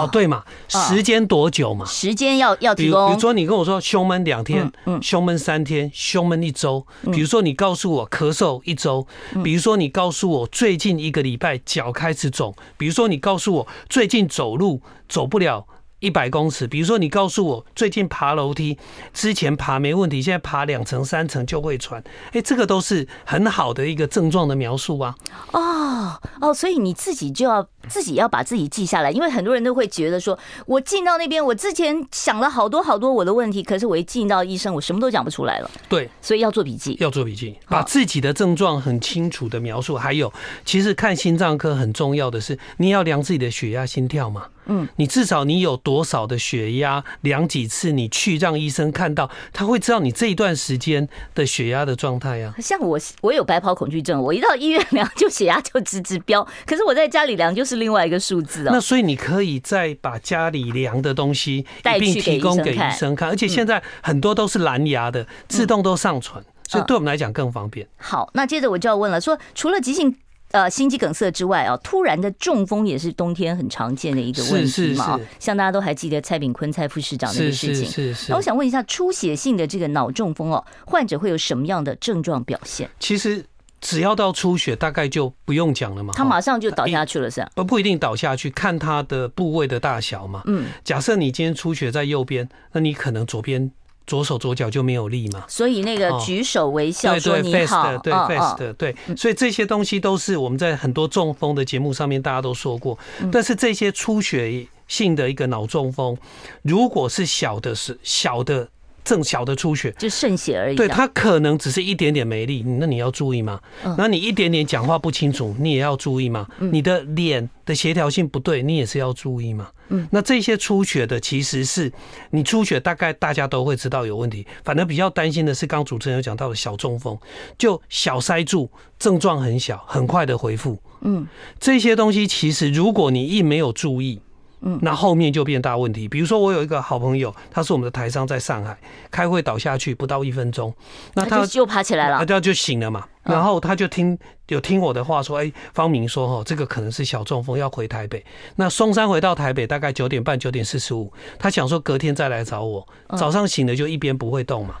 [0.00, 1.84] 哦，对嘛，时间多久嘛？
[1.86, 3.08] 时间要要提供。
[3.08, 6.86] 比如说，你跟我说胸闷两天，嗯，胸闷三天，胸闷一周。
[7.12, 9.06] 比如说，你告诉我咳嗽一周。
[9.42, 12.54] 比如说，你告诉我最近一个礼拜脚开始肿。
[12.76, 15.66] 比如说，你告诉我最近走路走不了。
[16.00, 18.76] 一百公尺，比如说你告诉我最近爬楼梯，
[19.14, 25.14] 之前爬没问题，现在爬两层三层就会喘，哎，这个都是很好的一个症状的描述啊。
[25.52, 35.70] 哦哦，所以你自己就要自己要把自己记下来，因为很多人都会觉得说，我进到那边，我之前想了好多好多我的问题，可是我一进到医生，我什么都讲不出来了。
[35.88, 39.96] 对，所以要做笔记，要做笔记，把自己的症状很清楚的描述。
[39.96, 40.32] 还有，
[40.64, 44.46] 其实看心脏科很重要的是，你要量自己的血压、心跳嘛。
[44.66, 52.54] 嗯，你至少你有多少的血压，量几次，你去让医生看到，他会知道你这一段时间的血压的状态呀。
[52.58, 58.70] 像我，我有白袍恐惧症，我一到医院量就血压就直直飙，可是我在家里量就是另外一个数字哦。
[58.72, 67.86] 那所以你可以再把家里量的东西一并提供给医生看，而且现在很多都是蓝牙的，自动都上传，所以对我们来讲更方便。
[67.96, 70.16] 好，那接着我就要问了，说除了急性。
[70.50, 75.16] 呃，心肌梗塞之外啊，突然的中风也是冬天很常见的一个问题嘛。
[75.16, 77.84] 是是是，像大家都还记得蔡炳坤蔡副市长那个事情。
[77.84, 78.26] 是是是。
[78.30, 82.88] 那我想问一下，出血性的这个脑中风哦，患者会有什么样的症状表现？
[83.00, 83.44] 其实
[83.84, 86.14] 只要到出血，大概就不用讲了嘛。
[86.16, 87.50] 他马上就倒下去了，是吧？
[87.54, 90.42] 不不一定倒下去，看他的部位的大小嘛。
[90.46, 90.68] 嗯。
[90.82, 93.70] 假设你今天出血在右边，那你可能左边。
[94.06, 102.98] 左手左脚就没有力嘛，所以那个举手微笑说你好，对 fast 对，所以这些东西都是我们在很多中风的节目上面大家都说过，
[103.32, 106.18] 但是这些出血性的一个脑中风，
[106.60, 108.68] 如果是小的是小的。
[109.04, 113.60] 正小的出血就渗血而已，对，他可能只是一点点没力，那你要注意嘛？
[113.98, 116.48] 那你一点点讲话不清楚，你也要注意嘛？
[116.58, 119.68] 你的脸的协调性不对，你也是要注意嘛？
[119.90, 121.92] 嗯，那这些出血的其实是
[122.30, 124.46] 你出血，大概大家都会知道有问题。
[124.64, 127.18] 反正比较担心的是，刚主持人有讲到的小中风，
[127.58, 130.78] 就小塞住，症状很小，很快的恢复。
[131.02, 131.28] 嗯，
[131.60, 134.20] 这些东西其实如果你一没有注意。
[134.66, 136.08] 嗯，那后面就变大问题。
[136.08, 138.76] 比如说，我有一个好朋友，他是我们的台商，在上海
[139.10, 140.74] 开会倒下去不到一分钟，
[141.14, 143.04] 那他就爬起来了，他就醒了嘛。
[143.24, 148.24] 然后他就听有听我的话说，哎，方明说哈，这个可能是小中风，要回台北。
[148.56, 152.86] 那松山回到台北大概九点半九点四十五，他想说隔天再来找我。
[153.16, 154.74] 早上醒了就一边不会动嘛。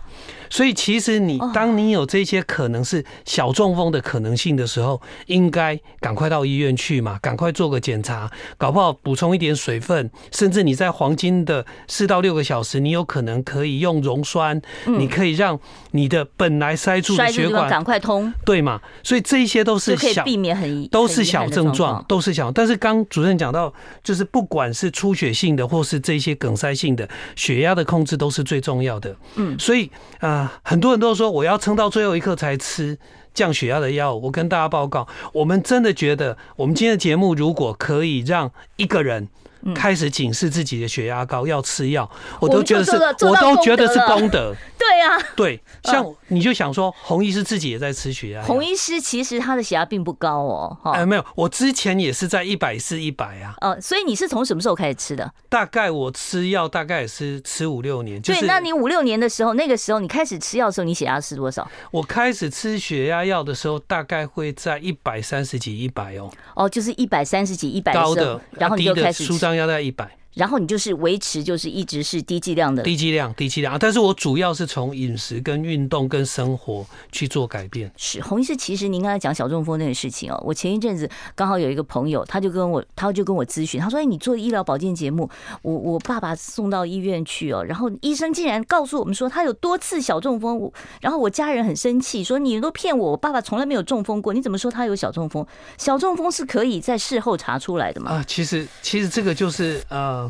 [0.50, 15.58] 所以其实你当你有这些可能是小中风的可能性的时候，应该赶快到医院去嘛，赶快做个检查，搞不好补充一点水分，甚至你在黄金的四到六个小时，你有可能可以用溶栓，你可以让
[15.92, 18.33] 你的本来塞住的血管赶快通。
[18.44, 18.80] 对嘛？
[19.02, 22.50] 所以这一些都是小，避免很都是小症状，都是小。
[22.50, 29.14] 但是刚主任讲到，就是不管是出血性的，或是这些梗塞性的，血压的控制都是最重要的。
[29.36, 32.98] 嗯，所以啊，很多人都说我要撑到最后一刻才吃
[33.32, 34.14] 降血压的药。
[34.14, 39.28] 我跟大家报告，我们真的觉得，我们今天的节目如果可以让一个人。
[39.74, 42.92] 开始警示自己的血压高要吃药，我都觉得是，
[43.26, 44.54] 我都觉得是功德。
[44.76, 48.42] 对啊，对，像你就想说，洪医师自己也在吃血压。
[48.42, 53.54] 洪医师其实他的血压并不高哦，哎，没有，我之前也是在一百四一百啊。
[53.62, 55.32] 哦，所以你是从什么时候开始吃的？
[55.48, 58.20] 大概我吃药大概也是吃五六年。
[58.20, 61.66] 对，那你五六年的时候，那个时候你开始吃药的时候，你血压是多少？
[61.90, 66.30] 我开始吃血压药的时候，大概会在一百三十几、一百哦。
[66.54, 70.23] 哦，就是一百三十几、一百高的，然后你就开始舒张药在一百。
[70.34, 73.78] 然后你就是维持，就是一直是低剂量的，低剂量，低剂量。
[73.78, 77.90] 但是我主要是从饮食、跟运动、跟生活去做改变。
[77.96, 85.30] 是洪医师，其实您刚才讲小中风那个事情哦，我前一阵子刚好有一个朋友，他就跟我，他就跟我咨询，他说：“哎，你做医疗保健节目，
[85.62, 95.46] 我我爸爸送到医院去哦，然后医生竟然告诉我们说他有多次小中风，然后我家人很生气，说你都骗我，我爸爸从来没有中风过，你怎么说他有小中风？
[95.78, 100.23] 小中风是可以在事后查出来的吗？”啊，其实其实这个就是呃。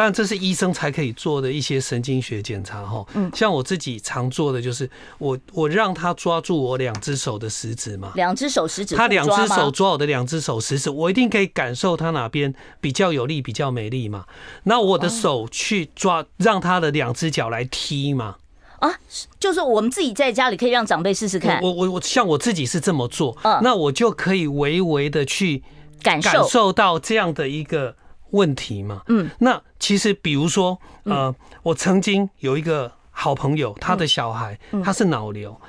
[0.00, 3.04] 当然，这是医生才可以做的一些神经学检查哈。
[3.12, 14.24] 嗯，像我自己常做的就是我，我我让他抓住我两只手的食指嘛，两只手食指，他两只手抓我的两只手食指，我一定可以感受他哪边比较有力，比较没力嘛。
[14.62, 18.36] 那我的手去抓，让他的两只脚来踢嘛。
[18.78, 18.90] 啊，
[19.38, 21.60] 就是我们自己在家里可以让长辈试试看。
[21.60, 25.62] 我我我，像我自己是这么做，那我就可以微微的去
[26.02, 27.96] 感受到这样的一个。
[28.32, 35.60] 问题嘛，嗯，那其实比如说，呃，我曾经有一个好朋友，他的小孩他是脑瘤，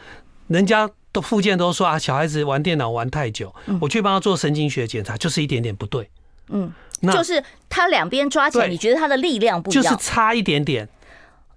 [0.48, 6.10] 人家都附件都说啊，小孩子玩电脑玩太久，我去帮他做神经学检查，就是一点点不对，
[6.50, 6.72] 嗯，
[7.02, 10.88] 就是他两边抓起来，你觉得他的力量不一样，就是差一点点。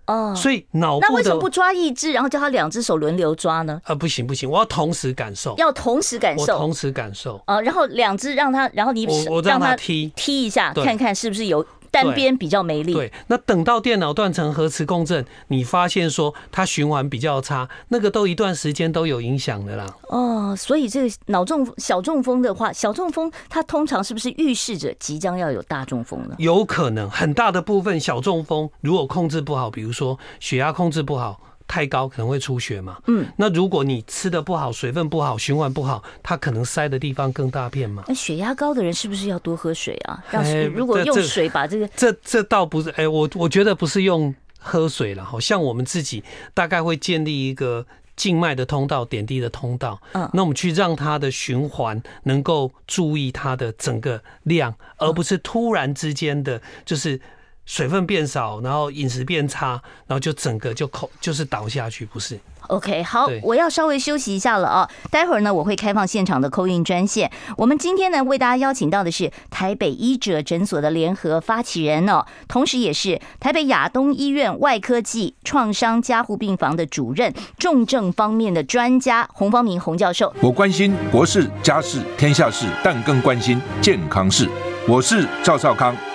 [0.06, 3.80] 哦，所以脑部那为什么不抓一只，然后叫他两只手轮流抓呢？
[3.84, 7.40] 啊，不行不行，我要同时感受，要同时感受，同时感受。
[7.46, 11.64] 啊，然后两只让他，然后你我让他踢踢一下，看看是不是有。
[11.94, 12.92] 单边比较没力。
[12.92, 19.87] 对，那等到电脑断层核磁共振，你发现说它循环比较差，那个都一段时间都有影响的啦。
[20.09, 26.35] 哦，所以这个脑中小中风的话，小中风它通常是不是预示着即将要有大中风呢？
[26.38, 31.40] 有可能，很大的部分小中风如果控制不好，比如说血压控制不好。
[31.66, 32.98] 太高可能会出血嘛？
[33.07, 38.05] 嗯，那如果你吃的不好，水分不好，循环不好，它可能塞的地方更大片嘛。
[38.07, 40.22] 那血压高的人是不是要多喝水啊？
[40.33, 46.22] 要是如果用水把这个，这这倒不是，哎，我我觉得不是用喝水了，好像我们自己
[46.53, 57.20] 大概会建立一个静脉的通道、点滴的通道，嗯，那我们去让它的循环能够注意它的整个量，而不是突然之间的就是。
[57.66, 64.88] 水分变少，然后饮食变差，然后就整个就口就是倒下去，不是？OK，好，我要稍微休息一下了啊。
[65.11, 67.31] 待会儿呢，我会开放现场的 call in 专线。
[67.59, 80.35] 我们今天呢，为大家邀请到的是台北医者诊所的联合发起人哦，同时也是台北亚东医院外科暨创伤加护病房的主任，重症方面的专家洪方明洪教授。
[80.40, 84.48] 我关心国事、家事、天下事，但更关心健康事。
[84.88, 85.94] 我是赵少康。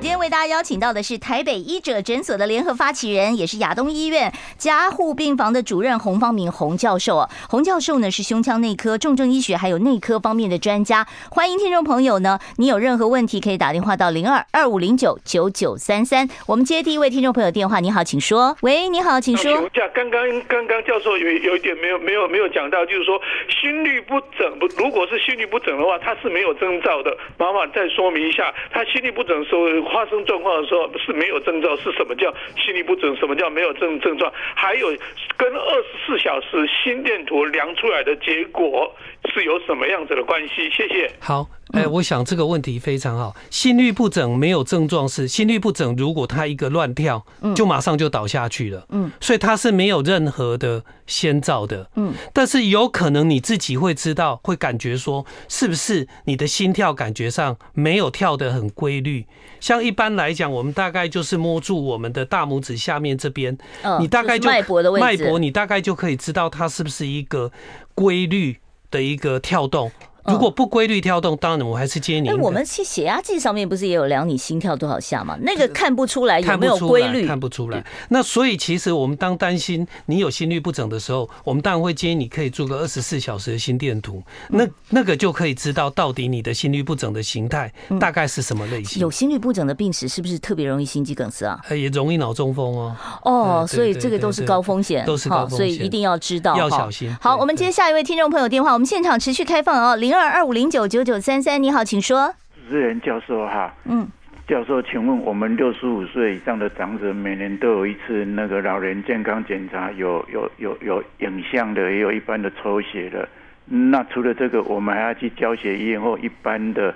[0.00, 7.28] 今天为大家邀请到的是台北医者诊所的联合发起人，也是亚东医院加护病房的主任洪方明洪教授。
[7.50, 11.04] 洪教授呢是胸腔内科、重症医学还有内科方面的专家。
[11.32, 16.28] 欢迎听众朋友呢，你有任何问题可以打电话到零二二五零九九九三三。
[16.46, 18.56] 我们接第一位听众朋友电话，你好，请说。
[18.62, 19.68] 喂，你好，请说。
[19.92, 23.20] 刚刚刚刚教授有有一点没有没有没有讲到，就是说
[23.60, 27.14] 心律不整不，如果是心律不整的话，他是没有征兆的。
[27.36, 29.87] 麻烦再说明一下，他心律不整的时候。
[29.92, 33.16] 发生状况的时候是没有症状，是什么叫心律不准？
[33.16, 34.32] 什么叫没有症症状？
[34.54, 34.88] 还有
[35.36, 38.94] 跟二十四小时心电图量出来的结果
[39.34, 40.70] 是有什么样子的关系？
[40.70, 41.10] 谢谢。
[41.20, 41.48] 好。
[41.72, 43.36] 哎，我想这个问题非常好。
[43.50, 47.22] 心律不整没有症状是心律不整，如果他一个乱跳，
[47.54, 48.86] 就马上就倒下去了。
[48.88, 51.90] 嗯，所以他是没有任何的先兆的。
[51.96, 59.26] 嗯，但是有可能你自己会知道，会感觉说，是不是你的心跳感觉上没有跳得很规律？
[59.60, 63.58] 像一般来讲，我们大概就是摸住我们的大拇指下面这边，
[64.00, 67.52] 你大概就脉搏的位置，脉搏你大概就可以知道它是不是一个
[67.94, 68.56] 规律
[68.90, 69.90] 的一个跳动。
[70.28, 72.28] 如果不规律跳动，当然我还是建议你。
[72.28, 75.36] 那我们去血压计上面不是也有量你心跳多少下吗？
[75.42, 77.84] 那个看不出来有没有规律，看不出来。
[78.10, 89.00] 那所以其实我们当担心你有心律不整的时候，我们当然会建议你可以做个二十四小时的心电图，那那个就可以知道到底你的心律不整的形态大概是什么类型。
[89.00, 91.60] 有心律不整的病史是不是特别容易心肌梗塞啊？
[91.70, 92.96] 也容易脑中风哦。
[93.22, 97.14] 哦，所以这个都是高风险，都是高风险，所以一定要知道，要小心。
[97.20, 100.98] 好，我们接下一位听众朋友电话，我们现场持续开放哦，零二二二五零九九。
[100.98, 102.34] 九九三三，你好，请说。
[102.52, 104.04] 主持人教授哈，嗯，
[104.48, 113.28] 教授，请问我们六十五岁以上的长者每年都有一次那个老人健康检查，有有有有影像的，也有一般的抽血的。
[113.66, 116.92] 那除了这个，我们还要去教学医院或一般的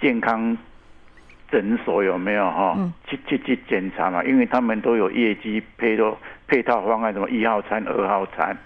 [0.00, 0.56] 健康
[1.50, 2.78] 诊所有没有哈？
[3.08, 8.56] 去去去检查嘛，因为他们都有业绩配套配套方案，什么一号餐、二号餐。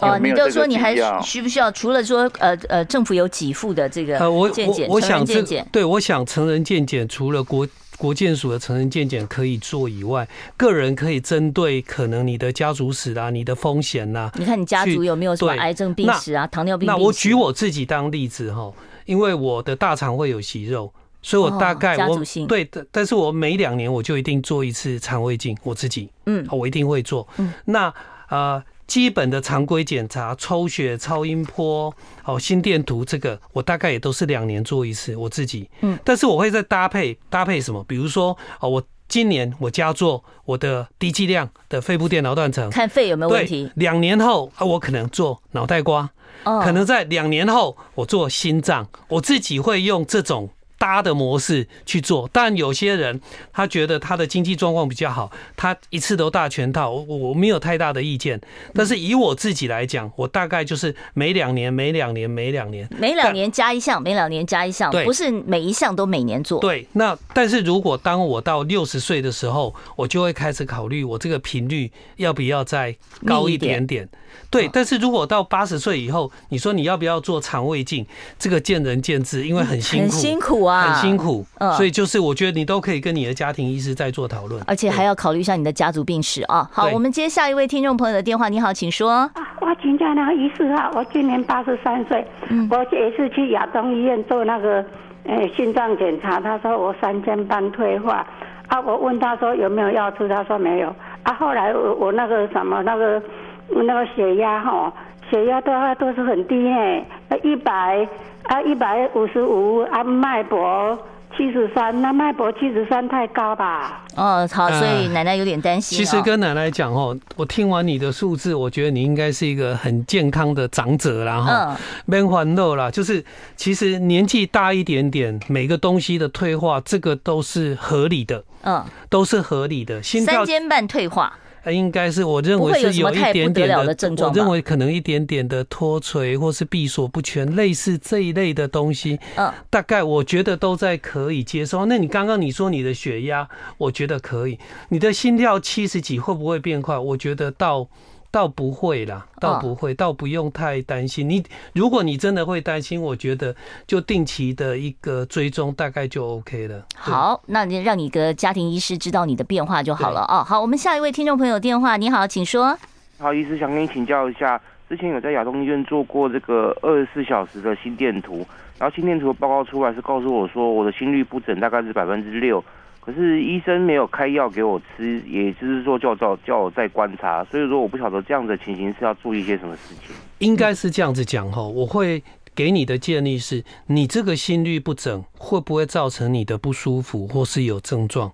[0.00, 1.72] 哦，你就说你还需不需要？
[1.72, 16.86] 除了说呃呃，政府有给付的这个呃，我我我想这对，我想成人健检除了国国健署的成人健检可以做以外，个人可以针对可能你的家族史啊、你的风险呐，你看你家族有没有什么癌症病史啊、糖尿病？
[16.86, 18.70] 那我举我自己当例子哈，
[19.06, 27.26] 因为我的大肠会有息肉，所以我大概我对，但是我每两年我就一定做一次肠胃镜，我自己嗯，我一定会做。
[27.38, 27.90] 嗯，那
[28.28, 28.62] 呃。
[28.86, 31.94] 基本的常规检查，抽血、超音波、
[32.24, 35.68] 哦心电图，这个我大概也都是两年做一次，我自己。
[35.80, 37.84] 嗯，但是我会再搭配搭配什么？
[37.84, 43.70] 比如说，哦，我今年我加做我的低剂量的肺部电脑断层，看肺有没有问题。
[43.74, 46.10] 两年后啊，我可能做脑袋瓜，
[46.44, 50.50] 哦可能在两年后我做心脏，我自己会用这种。
[50.78, 53.20] 搭的模式去做，但有些人
[53.52, 58.40] 他觉得他的经济状况比较好，他一次都大全套，我我没有太大的意见。
[58.74, 66.60] 但是以我自己来讲，我大概就是每两年、每两年、每两年、每两年加一项，每两年加一项，不是每一项都每年做。
[66.60, 74.08] 对，那但是如果当我到六十岁的时候，我就会开始考虑我这个频率要不要再高一点点。
[74.50, 78.06] 对，但是如果到八十岁以后，你说你要不要做肠胃镜？
[78.38, 81.44] 这个见仁见智，因为很辛苦，很辛苦啊，很辛苦。
[81.58, 86.68] 嗯所以就是我觉得你都可以跟你的家庭医师再做讨论，而且还要考虑一下你的家族病史啊。
[86.72, 88.48] 好，我们接下一位听众朋友的电话。
[88.48, 89.30] 你好，请说。
[89.60, 92.26] 我请教那个医师啊，我今年八十三岁，
[92.70, 94.84] 我也是去亚东医院做那个
[95.24, 98.26] 呃心脏检查，他说我三尖瓣退化
[98.68, 101.34] 啊，我问他说有没有药吃，他说没有啊。
[101.34, 103.22] 后来我我那个什么那个。
[103.68, 104.92] 那个血压哈，
[105.28, 107.04] 血压的话都是很低哎，
[107.42, 108.08] 一百
[108.48, 110.98] 啊一百五十五啊，脉搏
[111.36, 114.04] 七十三，那脉搏七十三太高吧？
[114.16, 115.98] 哦，好，所以奶奶有点担心。
[115.98, 122.90] 其实跟奶奶讲哦，我听完你的数字，我觉得你应该是一个很健康的长者啦哈，没烦恼啦。
[122.90, 123.22] 就是
[123.56, 130.02] 其实年纪大一点点，每个东西的退化，这个都是合理的，嗯，都是合理的。
[130.02, 131.32] 心跳三尖瓣退化。
[131.72, 139.18] 应该是我认为是有一点点的，我认为可能一点点的脱垂或是闭锁不全，类似这一类的东西。
[139.36, 141.86] 嗯，大概我觉得都在可以接受。
[141.86, 143.48] 那你刚刚你说你的血压，
[143.78, 144.58] 我觉得可以。
[144.88, 146.98] 你的心跳七十几会不会变快？
[146.98, 147.88] 我觉得到。
[148.30, 151.28] 倒不会啦，倒不会，倒不用太担心。
[151.28, 153.54] 你如果你真的会担心，我觉得
[153.86, 156.84] 就定期的一个追踪，大概就 OK 了。
[156.94, 160.44] 好，那你让你的家庭医师知道你的变化就好了哦。
[160.44, 162.76] 好，我们下一位听众朋友电话，你好，请说。
[163.18, 168.46] 好，医师想跟你请教一下，之前有在亚东医院做过这个二十四小时的心电图，
[168.78, 172.62] 然后心电图的报告出来是告诉我说我的心率不整大概是百分之六。
[173.06, 180.12] 可是医生没有开药给我吃，也就是说叫叫叫我再观察，所以说我不晓得这样的情形是要注意一些什么事情。
[180.38, 182.20] 应该是这样子讲哈，我会
[182.52, 188.32] 给你的建议是，你这个心率不整会不会造成你的不舒服，或是有症状，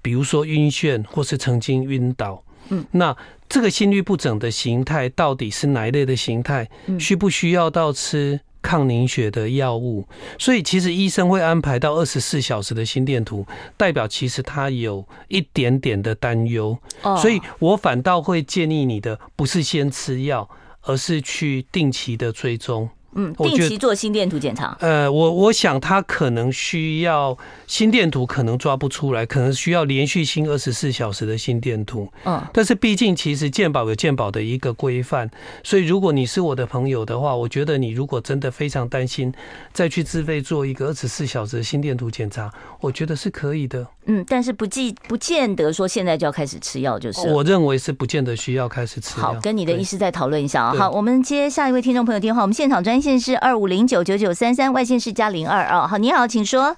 [0.00, 2.44] 比如说晕眩，或是曾经晕倒。
[2.70, 3.16] 嗯，那
[3.48, 6.68] 这个心率不整的形态到底是哪一类的形态？
[7.00, 8.38] 需不需要到吃？
[8.62, 10.06] 抗凝血的药物，
[10.38, 13.44] 所以其实医生会安排到二十四小时的心电图，
[13.76, 16.78] 代表其实他有一点点的担忧。
[17.20, 20.48] 所以我反倒会建议你的不是先吃药，
[20.82, 22.88] 而是去定期的追踪。
[23.14, 24.76] 嗯，定期做心电图检查。
[24.80, 27.36] 呃，我我想他可能需要
[27.66, 32.08] 心电图，可能抓不出来，可能需要连续性二十四小时的心电图。
[32.24, 35.30] 嗯，但是毕竟其实健保有健保的一个规范，
[35.62, 39.32] 所以如果你是我的朋友的话，我觉得你如果真的非常担心，
[39.72, 43.86] 再去自费做一个二十四小时的心电图检查，我觉得是可以的。
[44.06, 49.28] 嗯，但是不记不见得说现在就要开始吃药，就是我认为是不见得需要开始吃药。
[49.28, 50.74] 好，跟你的医师再讨论一下啊。
[50.76, 55.86] 好，我们接下一位听众朋友电话，我们现场专线是二五零九九九三三，外线是加零二二。
[55.86, 56.76] 好，你好，请说。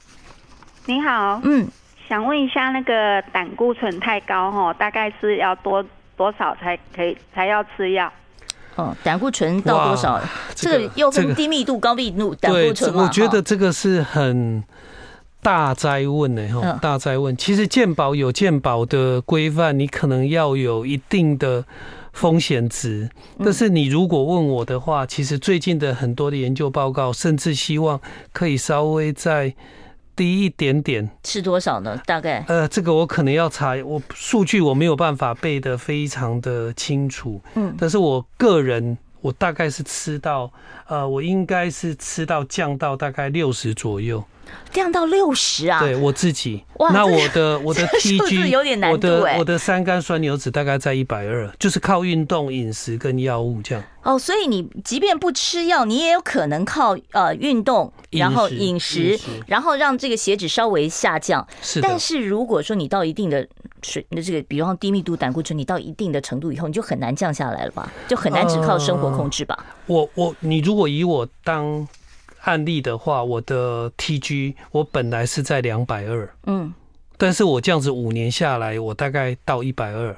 [0.85, 1.67] 你好，嗯，
[2.07, 5.83] 想问一下那个胆固醇太高哈，大概是要多
[6.19, 8.13] 多少才可以才要吃药？
[8.75, 10.21] 哦，胆固醇到多少？
[10.55, 12.95] 这个又分低密度、高密度胆固醇。
[12.95, 14.63] 我觉得这个是很。
[15.45, 16.49] 大灾问呢？
[16.49, 17.37] 哈，大灾问。
[17.37, 21.67] 其实鉴宝有鉴宝的规范，你可能要有一定的
[22.15, 23.11] 风险值。
[23.39, 28.01] 但是你如果问我的话，其实最近的很多的研究报告，甚至希望
[28.33, 29.55] 可以稍微再
[30.17, 31.11] 低一点点。
[31.25, 32.01] 是多少呢？
[32.07, 32.43] 大概？
[32.49, 37.39] 呃，这个我可能要查，我数据我没有办法背得非常的清楚。
[37.55, 40.53] 嗯，但是我个人，我大概是吃到，
[40.87, 44.23] 呃，我应该是吃到降到大概六十左右。
[44.71, 45.81] 降到六十啊！
[45.81, 46.63] 对我自己，
[46.93, 53.83] 那我的 我的 TG 有点难度，我的我的三甘酸牛脂大概在一百二，就是靠运动、饮食跟药物这样。
[54.05, 61.45] 哦，所以你即便不吃药，你也有可能靠呃运动，然后饮食，然后让这个血脂稍微下降。
[61.61, 63.45] 是，但是如果说你到一定的
[63.83, 67.93] 水，那这个比方低密度胆固醇，你到一定的程度以后，你就很难降下来了吧？
[68.07, 69.57] 就很难只靠生活控制吧？
[69.59, 71.89] 呃、我我你如果以我当。
[72.47, 76.75] 案例的话，我的 TG 我本来是在两百二，嗯，
[77.17, 80.15] 但是我这样子五年下来，我大概到一百二。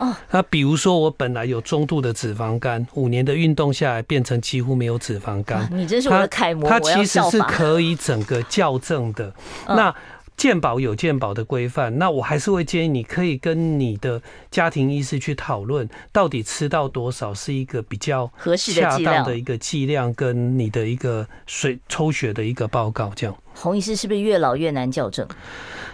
[0.00, 5.68] 哦，那比如说我本来有中度的脂肪肝，五年的运动下来变成几乎没有脂肪肝。
[5.72, 9.32] 你真是我的楷模，它其实是可以整个校正的。
[9.68, 9.94] 那。
[10.36, 23.36] 健保有健保的规范，那我还是会建议你可以跟你的家庭医师去讨论，到底吃到多少是一个比较合适的、恰当的一个剂量，跟你的一个水抽血的一个报告，这样。
[23.54, 25.26] 洪医师是不是越老越难校正？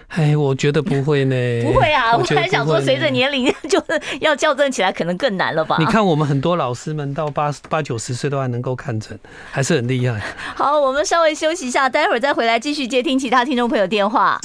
[0.09, 1.35] 哎，我觉得不会呢。
[1.67, 5.77] 不会啊，我还想说，随着年龄，就是要校正起来可能更难了吧？
[5.81, 9.19] 你看，我们很多老师们到八八九十岁都还能够看诊，
[9.51, 10.21] 还是很厉害。
[10.55, 14.39] 好，我们稍微休息一下，待会儿再回来继续接听其他听众朋友电话。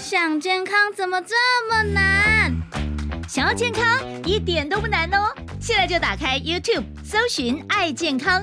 [0.00, 1.34] 想健康怎么这
[1.70, 2.56] 么难？
[3.28, 3.84] 想要健康
[4.24, 5.28] 一点都不难哦！
[5.60, 8.42] 现在就打开 YouTube，搜寻“爱健康”，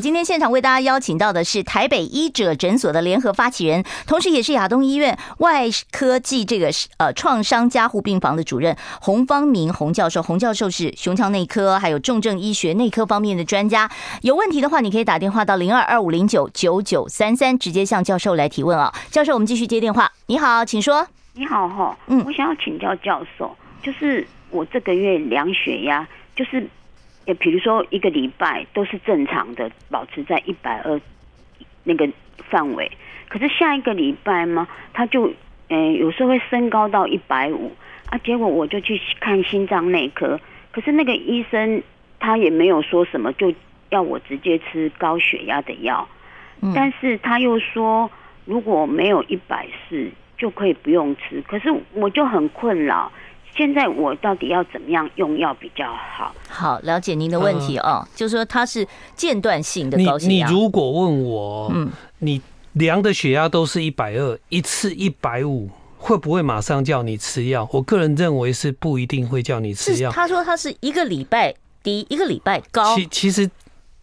[0.00, 10.22] 今天现场为大家邀请到的是台北医者诊所的联合发起人，同时也是亚东医院外科暨这个呃创伤加护病房的主任洪方明洪教授。
[10.22, 13.90] 洪教授是胸腔内科还有重症医学内科方面的专家。
[14.22, 18.94] 有问题的话，你可以打电话到零二二五零九九九三三，直接向教授来提问啊。
[19.10, 20.12] 教授，我们继续接电话。
[20.26, 21.08] 你好，请说。
[21.34, 26.64] 你好哈，嗯，我想要请教教授，就是我这个月量血压，就是。
[27.28, 30.98] 也比如说一个礼拜都是正常的，保持在一百二
[31.84, 32.08] 那个
[32.48, 32.90] 范围，
[33.28, 35.30] 可是下一个礼拜嘛，他就
[35.68, 37.70] 嗯有时候会升高到一百五。
[38.06, 40.40] 啊，结果我就去看心脏内科，
[40.72, 41.82] 可是那个医生
[42.18, 43.52] 他也没有说什么，就
[43.90, 46.08] 要我直接吃高血压的药，
[46.74, 48.10] 但是他又说
[48.46, 53.12] 如果没有一百四就可以不用吃，可是我就很困扰。
[53.58, 56.32] 现在我到底要怎么样用药比较好？
[56.48, 58.86] 好，了解您的问题哦，呃、就是说它是
[59.16, 60.46] 间断性的高血压。
[60.46, 61.90] 你你如果问我，嗯，
[62.20, 62.40] 你
[62.74, 67.68] 量的血压都是一百二，一次一百五，会不会马上叫你吃药？
[67.72, 70.12] 我个人认为是不一定会叫你吃药。
[70.12, 71.52] 他说他是一个礼拜
[71.82, 72.94] 低，一个礼拜高。
[72.94, 73.50] 其其实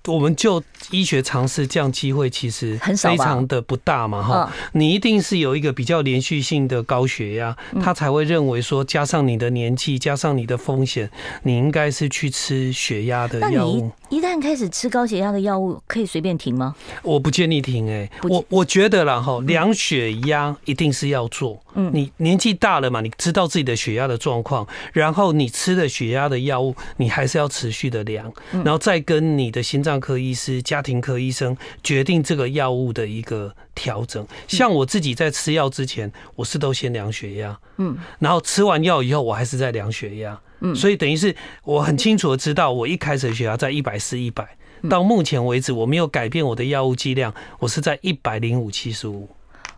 [0.07, 4.53] 我们就医学常识，这样机会其实非常的不大嘛，哈。
[4.73, 11.09] 你一定是有一个比较连续性的高血压，他才会认为说，加上你的年纪，加上你的风险，
[11.43, 13.91] 你应该是去吃血压的药物。
[14.09, 16.75] 一旦开始吃高血压的药物，可以随便停吗？
[17.03, 21.59] 我不建议停，哎，我我觉得啦，哈，量血压一定是要做。
[21.73, 34.25] 嗯，你年纪大了嘛，你知道自己的血压的状况，然后你吃的血压的药物，你还是要持续的量，然后再跟你的心脏科医师、家庭科医生决定这个药物的一个调整。
[34.47, 44.57] 像我自己在吃药之前，我是都先量血压，嗯，然后吃完药以后，我还是在量血压，嗯，所以等于是我很清楚的知道，我一开始的血压在一百四、一百，
[44.89, 49.29] 到目前为止我没有改变我的药物剂量，我是在一百零五、七十五。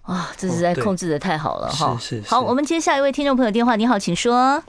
[0.04, 1.98] 啊，这是在控制的太好了哈！
[2.00, 2.30] 是是，是。
[2.30, 3.76] 好，我们接下一位听众朋友电话。
[3.76, 4.64] 你好，请说。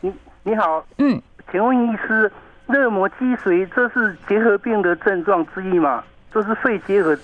[0.00, 1.22] 你你好，嗯，
[1.52, 2.32] 请问医师，
[2.66, 6.02] 热膜积水这是结核病的症状之一吗？
[6.32, 7.16] 这是肺结核。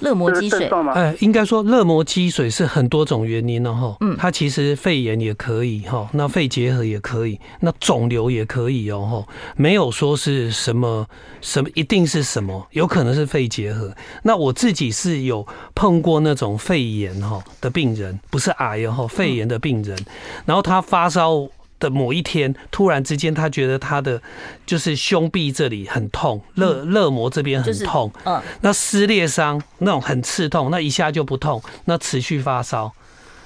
[0.00, 3.96] 肋膜积水，哎，应该说热膜积水是很多种原因的哈。
[4.00, 11.06] 嗯，它其实肺炎也可以哈，那肺结核也可以，那肿瘤也可以哦哈，没有说是什么
[11.40, 13.94] 什么一定是什么，有可能是肺结核。
[14.22, 19.98] 那我自己是有碰过那种肺炎哈的病人，不是癌哈，肺炎的病人，
[20.44, 21.48] 然后他发烧。
[21.84, 24.20] 的某一天，突然之间，他觉得他的
[24.64, 32.90] 就是胸壁这里很痛，肋肋膜这边很痛，嗯，那撕裂伤那种很刺痛，那一下就不痛，那持续发烧。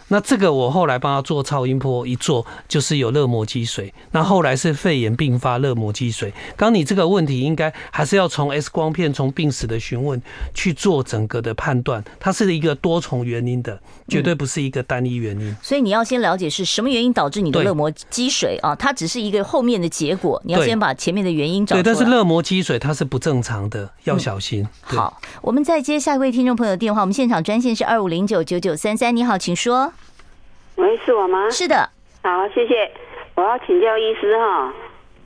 [0.08, 3.92] 那这个我后来帮他做超音波，一做就是有热膜积水。
[4.12, 6.32] 那后来是肺炎并发热膜积水。
[6.56, 10.20] 刚你这个问题应该还是要从 X 光片、从病史的询问
[10.54, 13.78] 去做整个的判断，它是一个多重原因的，
[14.08, 15.54] 绝对不是一个单一原因。
[15.62, 18.74] 所以你要先了解是什么原因导致你的热膜积水啊？
[18.74, 21.82] 它只是一个后面的结果，你要先把前面的原因找出来。
[21.82, 24.66] 对，但是热膜积水它是不正常的，要小心。
[24.80, 29.92] 好，我们再接下一位听众朋友的电话，我们现场专线是二五零九九九三三，你好，请说。
[30.78, 31.50] 喂，是我吗？
[31.50, 31.74] 是的。
[32.22, 32.88] 好，谢谢。
[33.34, 34.72] 我要请教医师哈，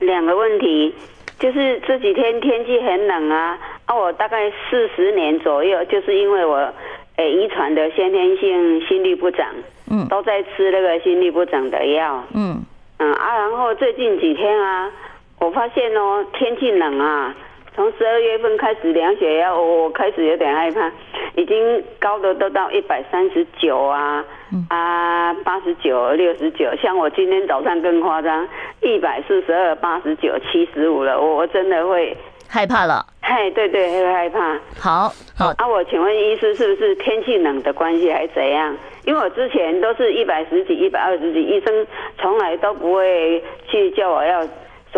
[0.01, 0.95] 两个问题，
[1.39, 6.73] 就是这几天天气很冷啊，啊，我大概四十年左右，就是因为我
[7.17, 9.47] 诶遗传的先天性心律不整，
[9.91, 12.65] 嗯，都在吃那个心律不整的药，嗯
[12.99, 14.91] 嗯啊，然后最近几天啊，
[15.39, 17.35] 我发现哦，天气冷啊。
[17.75, 20.93] 从十二月份开始量血压，我我开始有点害怕，
[21.37, 24.23] 已经高的都到一百三十九啊，
[24.69, 28.47] 啊八十九、六十九，像我今天早上更夸张，
[28.83, 32.15] 一百四十二、八十九、七十五了，我我真的会
[32.47, 33.07] 害怕了。
[33.23, 34.59] 嗨，对对，会害怕。
[34.79, 38.77] 好，好，啊，我请问医师是不是天气冷的关系还是怎样？
[39.07, 41.87] 因为我之前都是一百十几、一百二十几，医生
[42.19, 44.47] 从来都不会去叫我要。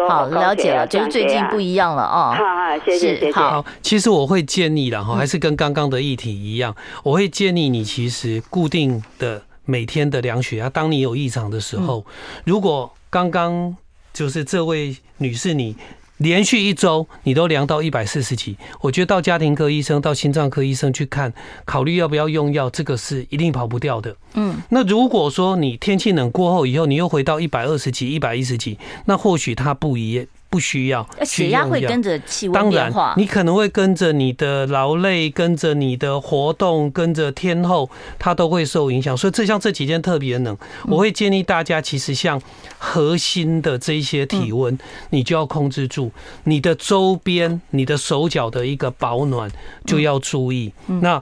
[0.08, 2.34] 好，了解了，就是最近不一样了哦。
[2.36, 3.32] 好，好，谢谢，谢谢。
[3.32, 12.04] 好，其实我会建议的哈，还是跟刚刚的议题一样，我会建议你其实固定的每天的量血压，当你有异常的时候，
[12.44, 13.76] 如果刚刚
[14.12, 15.76] 就是这位女士你。
[16.18, 21.32] 连续一周你都量到一百四十几，我觉得到家庭科医生、到心脏科医生去看，
[21.64, 24.16] 考虑要不要用药，这个是一定跑不掉的。
[24.34, 30.24] 嗯，那如果说你天气冷过后以后，你又回到一百二十几、一百一十几，那或许它不一样。
[30.54, 33.08] 不需要，血压会跟着气温变化。
[33.08, 37.90] 当然，你可能会跟着你的劳累，跟着你的活动，跟着天候，
[38.20, 39.16] 它都会受影响。
[39.16, 42.40] 所以，这像这几天特别冷，我会建议大家，其实像
[42.78, 44.78] 核心的这些体温，
[45.10, 46.12] 你就要控制住。
[46.44, 49.50] 你的周边，你的手脚的一个保暖
[49.84, 50.72] 就要注意。
[50.86, 51.20] 那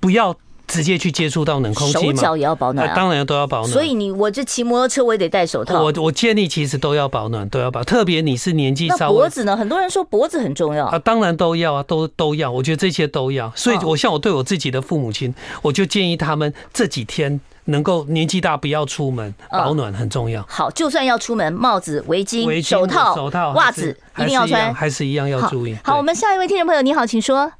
[0.00, 0.34] 不要。
[0.68, 2.14] 直接去接触到冷空气吗？
[2.14, 3.70] 手脚也要保暖啊，当然都要保暖。
[3.72, 5.82] 所以你我这骑摩托车我也得戴手套。
[5.82, 7.82] 我我建议其实都要保暖，都要保。
[7.82, 9.16] 特别你是年纪稍微。
[9.16, 9.56] 脖子呢？
[9.56, 12.50] 很多人说脖子很重要啊，当然都要啊，都都要。
[12.50, 13.50] 我觉得这些都要。
[13.56, 20.44] 所以，我像我对我自己的父母亲，我就建议他们这几天能够年纪大不要出门，保暖很重要。
[20.48, 25.76] 好，就算要出门，帽子、围巾、手套、手套、袜子一定要穿，还是一样要注意。
[25.82, 27.52] 好，我们下一位听众朋友，你好，请说。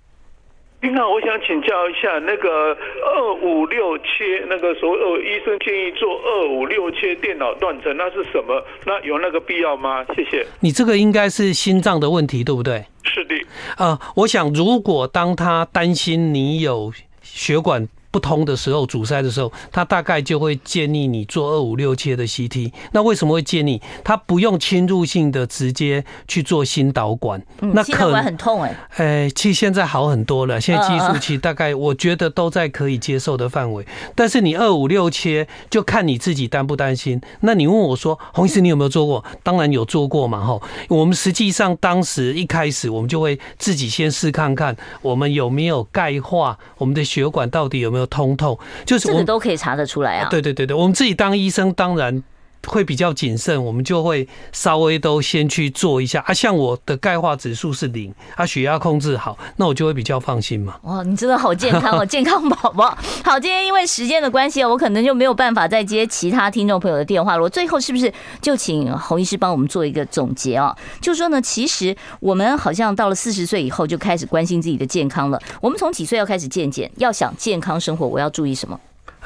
[0.81, 8.64] 您好，我想请教一下，那个二五六切，那个所有医生建议做二五六切电脑断层，那是什么？
[8.87, 10.05] 那有那个必要吗？
[10.14, 10.47] 谢谢。
[10.61, 12.85] 你这个应该是心脏的问题，对不对？
[13.03, 13.35] 是的。
[13.76, 22.73] 呃，我想如果当他担心你有血管不通的时候，阻塞的时候，他大概就会建议你做二五六切的 CT。
[22.93, 23.81] 那为什么会建议？
[24.03, 29.05] 他不用侵入性的直接去做心导管，嗯、那可能很痛哎、欸。
[29.27, 33.87] 哎，其实现在好很多了，现在技术其实大概我觉得都在可以接受的范围。
[34.15, 37.21] 但是你二五六切，就看你自己担不担心。
[37.41, 39.25] 那你问我说，洪医师你有没有做过？
[39.43, 40.61] 当然有做过嘛，哈。
[40.89, 50.29] 我们实际上当时一开始，我们就会自己先试看看，我们有没有钙化，我们的血管到底有没有通透，就是我们这个都可以查得出来啊。
[50.31, 52.23] 对对对对，我们自己当医生当然。
[52.69, 56.35] 会比较谨慎，我们就会稍微都先去做一下啊。
[56.35, 60.77] 像我的钙化指数是零，啊，血压控制好，那我就会比较放心嘛。
[60.83, 62.97] 哇，你真的好健康哦， 健康宝宝。
[63.25, 67.43] 好，今天因为时间的关系，我可能就没有办法再接其他听众朋友的电话了。
[67.43, 70.77] 我最后是不是就请洪医师帮我们做一个总结啊？
[71.01, 75.41] 就说呢，其实我们好像到了四十岁以后就开始关心自己的健康了。
[75.61, 76.91] 我们从几岁要开始健检？
[76.97, 78.79] 要想健康生活，我要注意什么？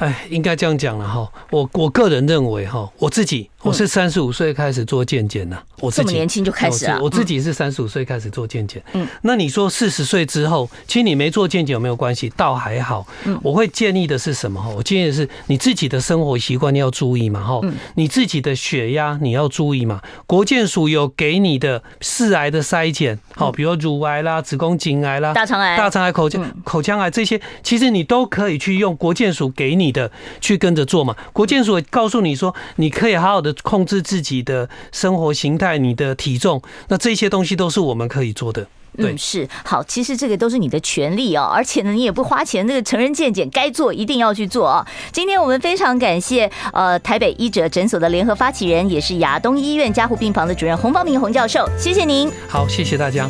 [0.02, 1.32] 哎，应该这样讲了哈。
[1.50, 5.56] 我我个人认为哈，我自己我是三十五岁开始做健检的。
[5.80, 6.98] 我自己这么年轻就开始啊？
[7.02, 8.82] 我自己是三十五岁开始做健检。
[8.92, 12.32] 嗯，那你说四十岁之后，其实你没做健检有没有关系？
[12.36, 13.06] 倒还好。
[13.24, 14.70] 嗯，我会建议的是什么哈？
[14.70, 17.60] 我建议的是你自己的生活习惯要注意嘛哈。
[17.64, 20.00] 嗯，你自己的血压你要注意嘛。
[20.26, 29.82] 国健署有给你的四癌的筛检，好，比如乳癌啦、子宫颈癌啦、大肠癌、大肠癌、口腔口腔癌这些，其实你都可以去用国健署给你。
[29.82, 38.66] 你的去跟着做嘛，国健署告诉你说，你可以好好的控制自己的生活形态，你的体重，那这些东西都是我们可以做的。
[38.94, 44.86] 对，嗯，是好，其实这个都是你的权利哦，而且呢，你也不花钱，那个成人健检该做一定要去做啊。
[45.10, 52.30] 今天我们非常感谢呃台北医者诊所的联合发起人，也是亚东医院加护病房的主任洪方明洪教授，谢谢您。
[52.46, 53.26] 好，谢谢大家。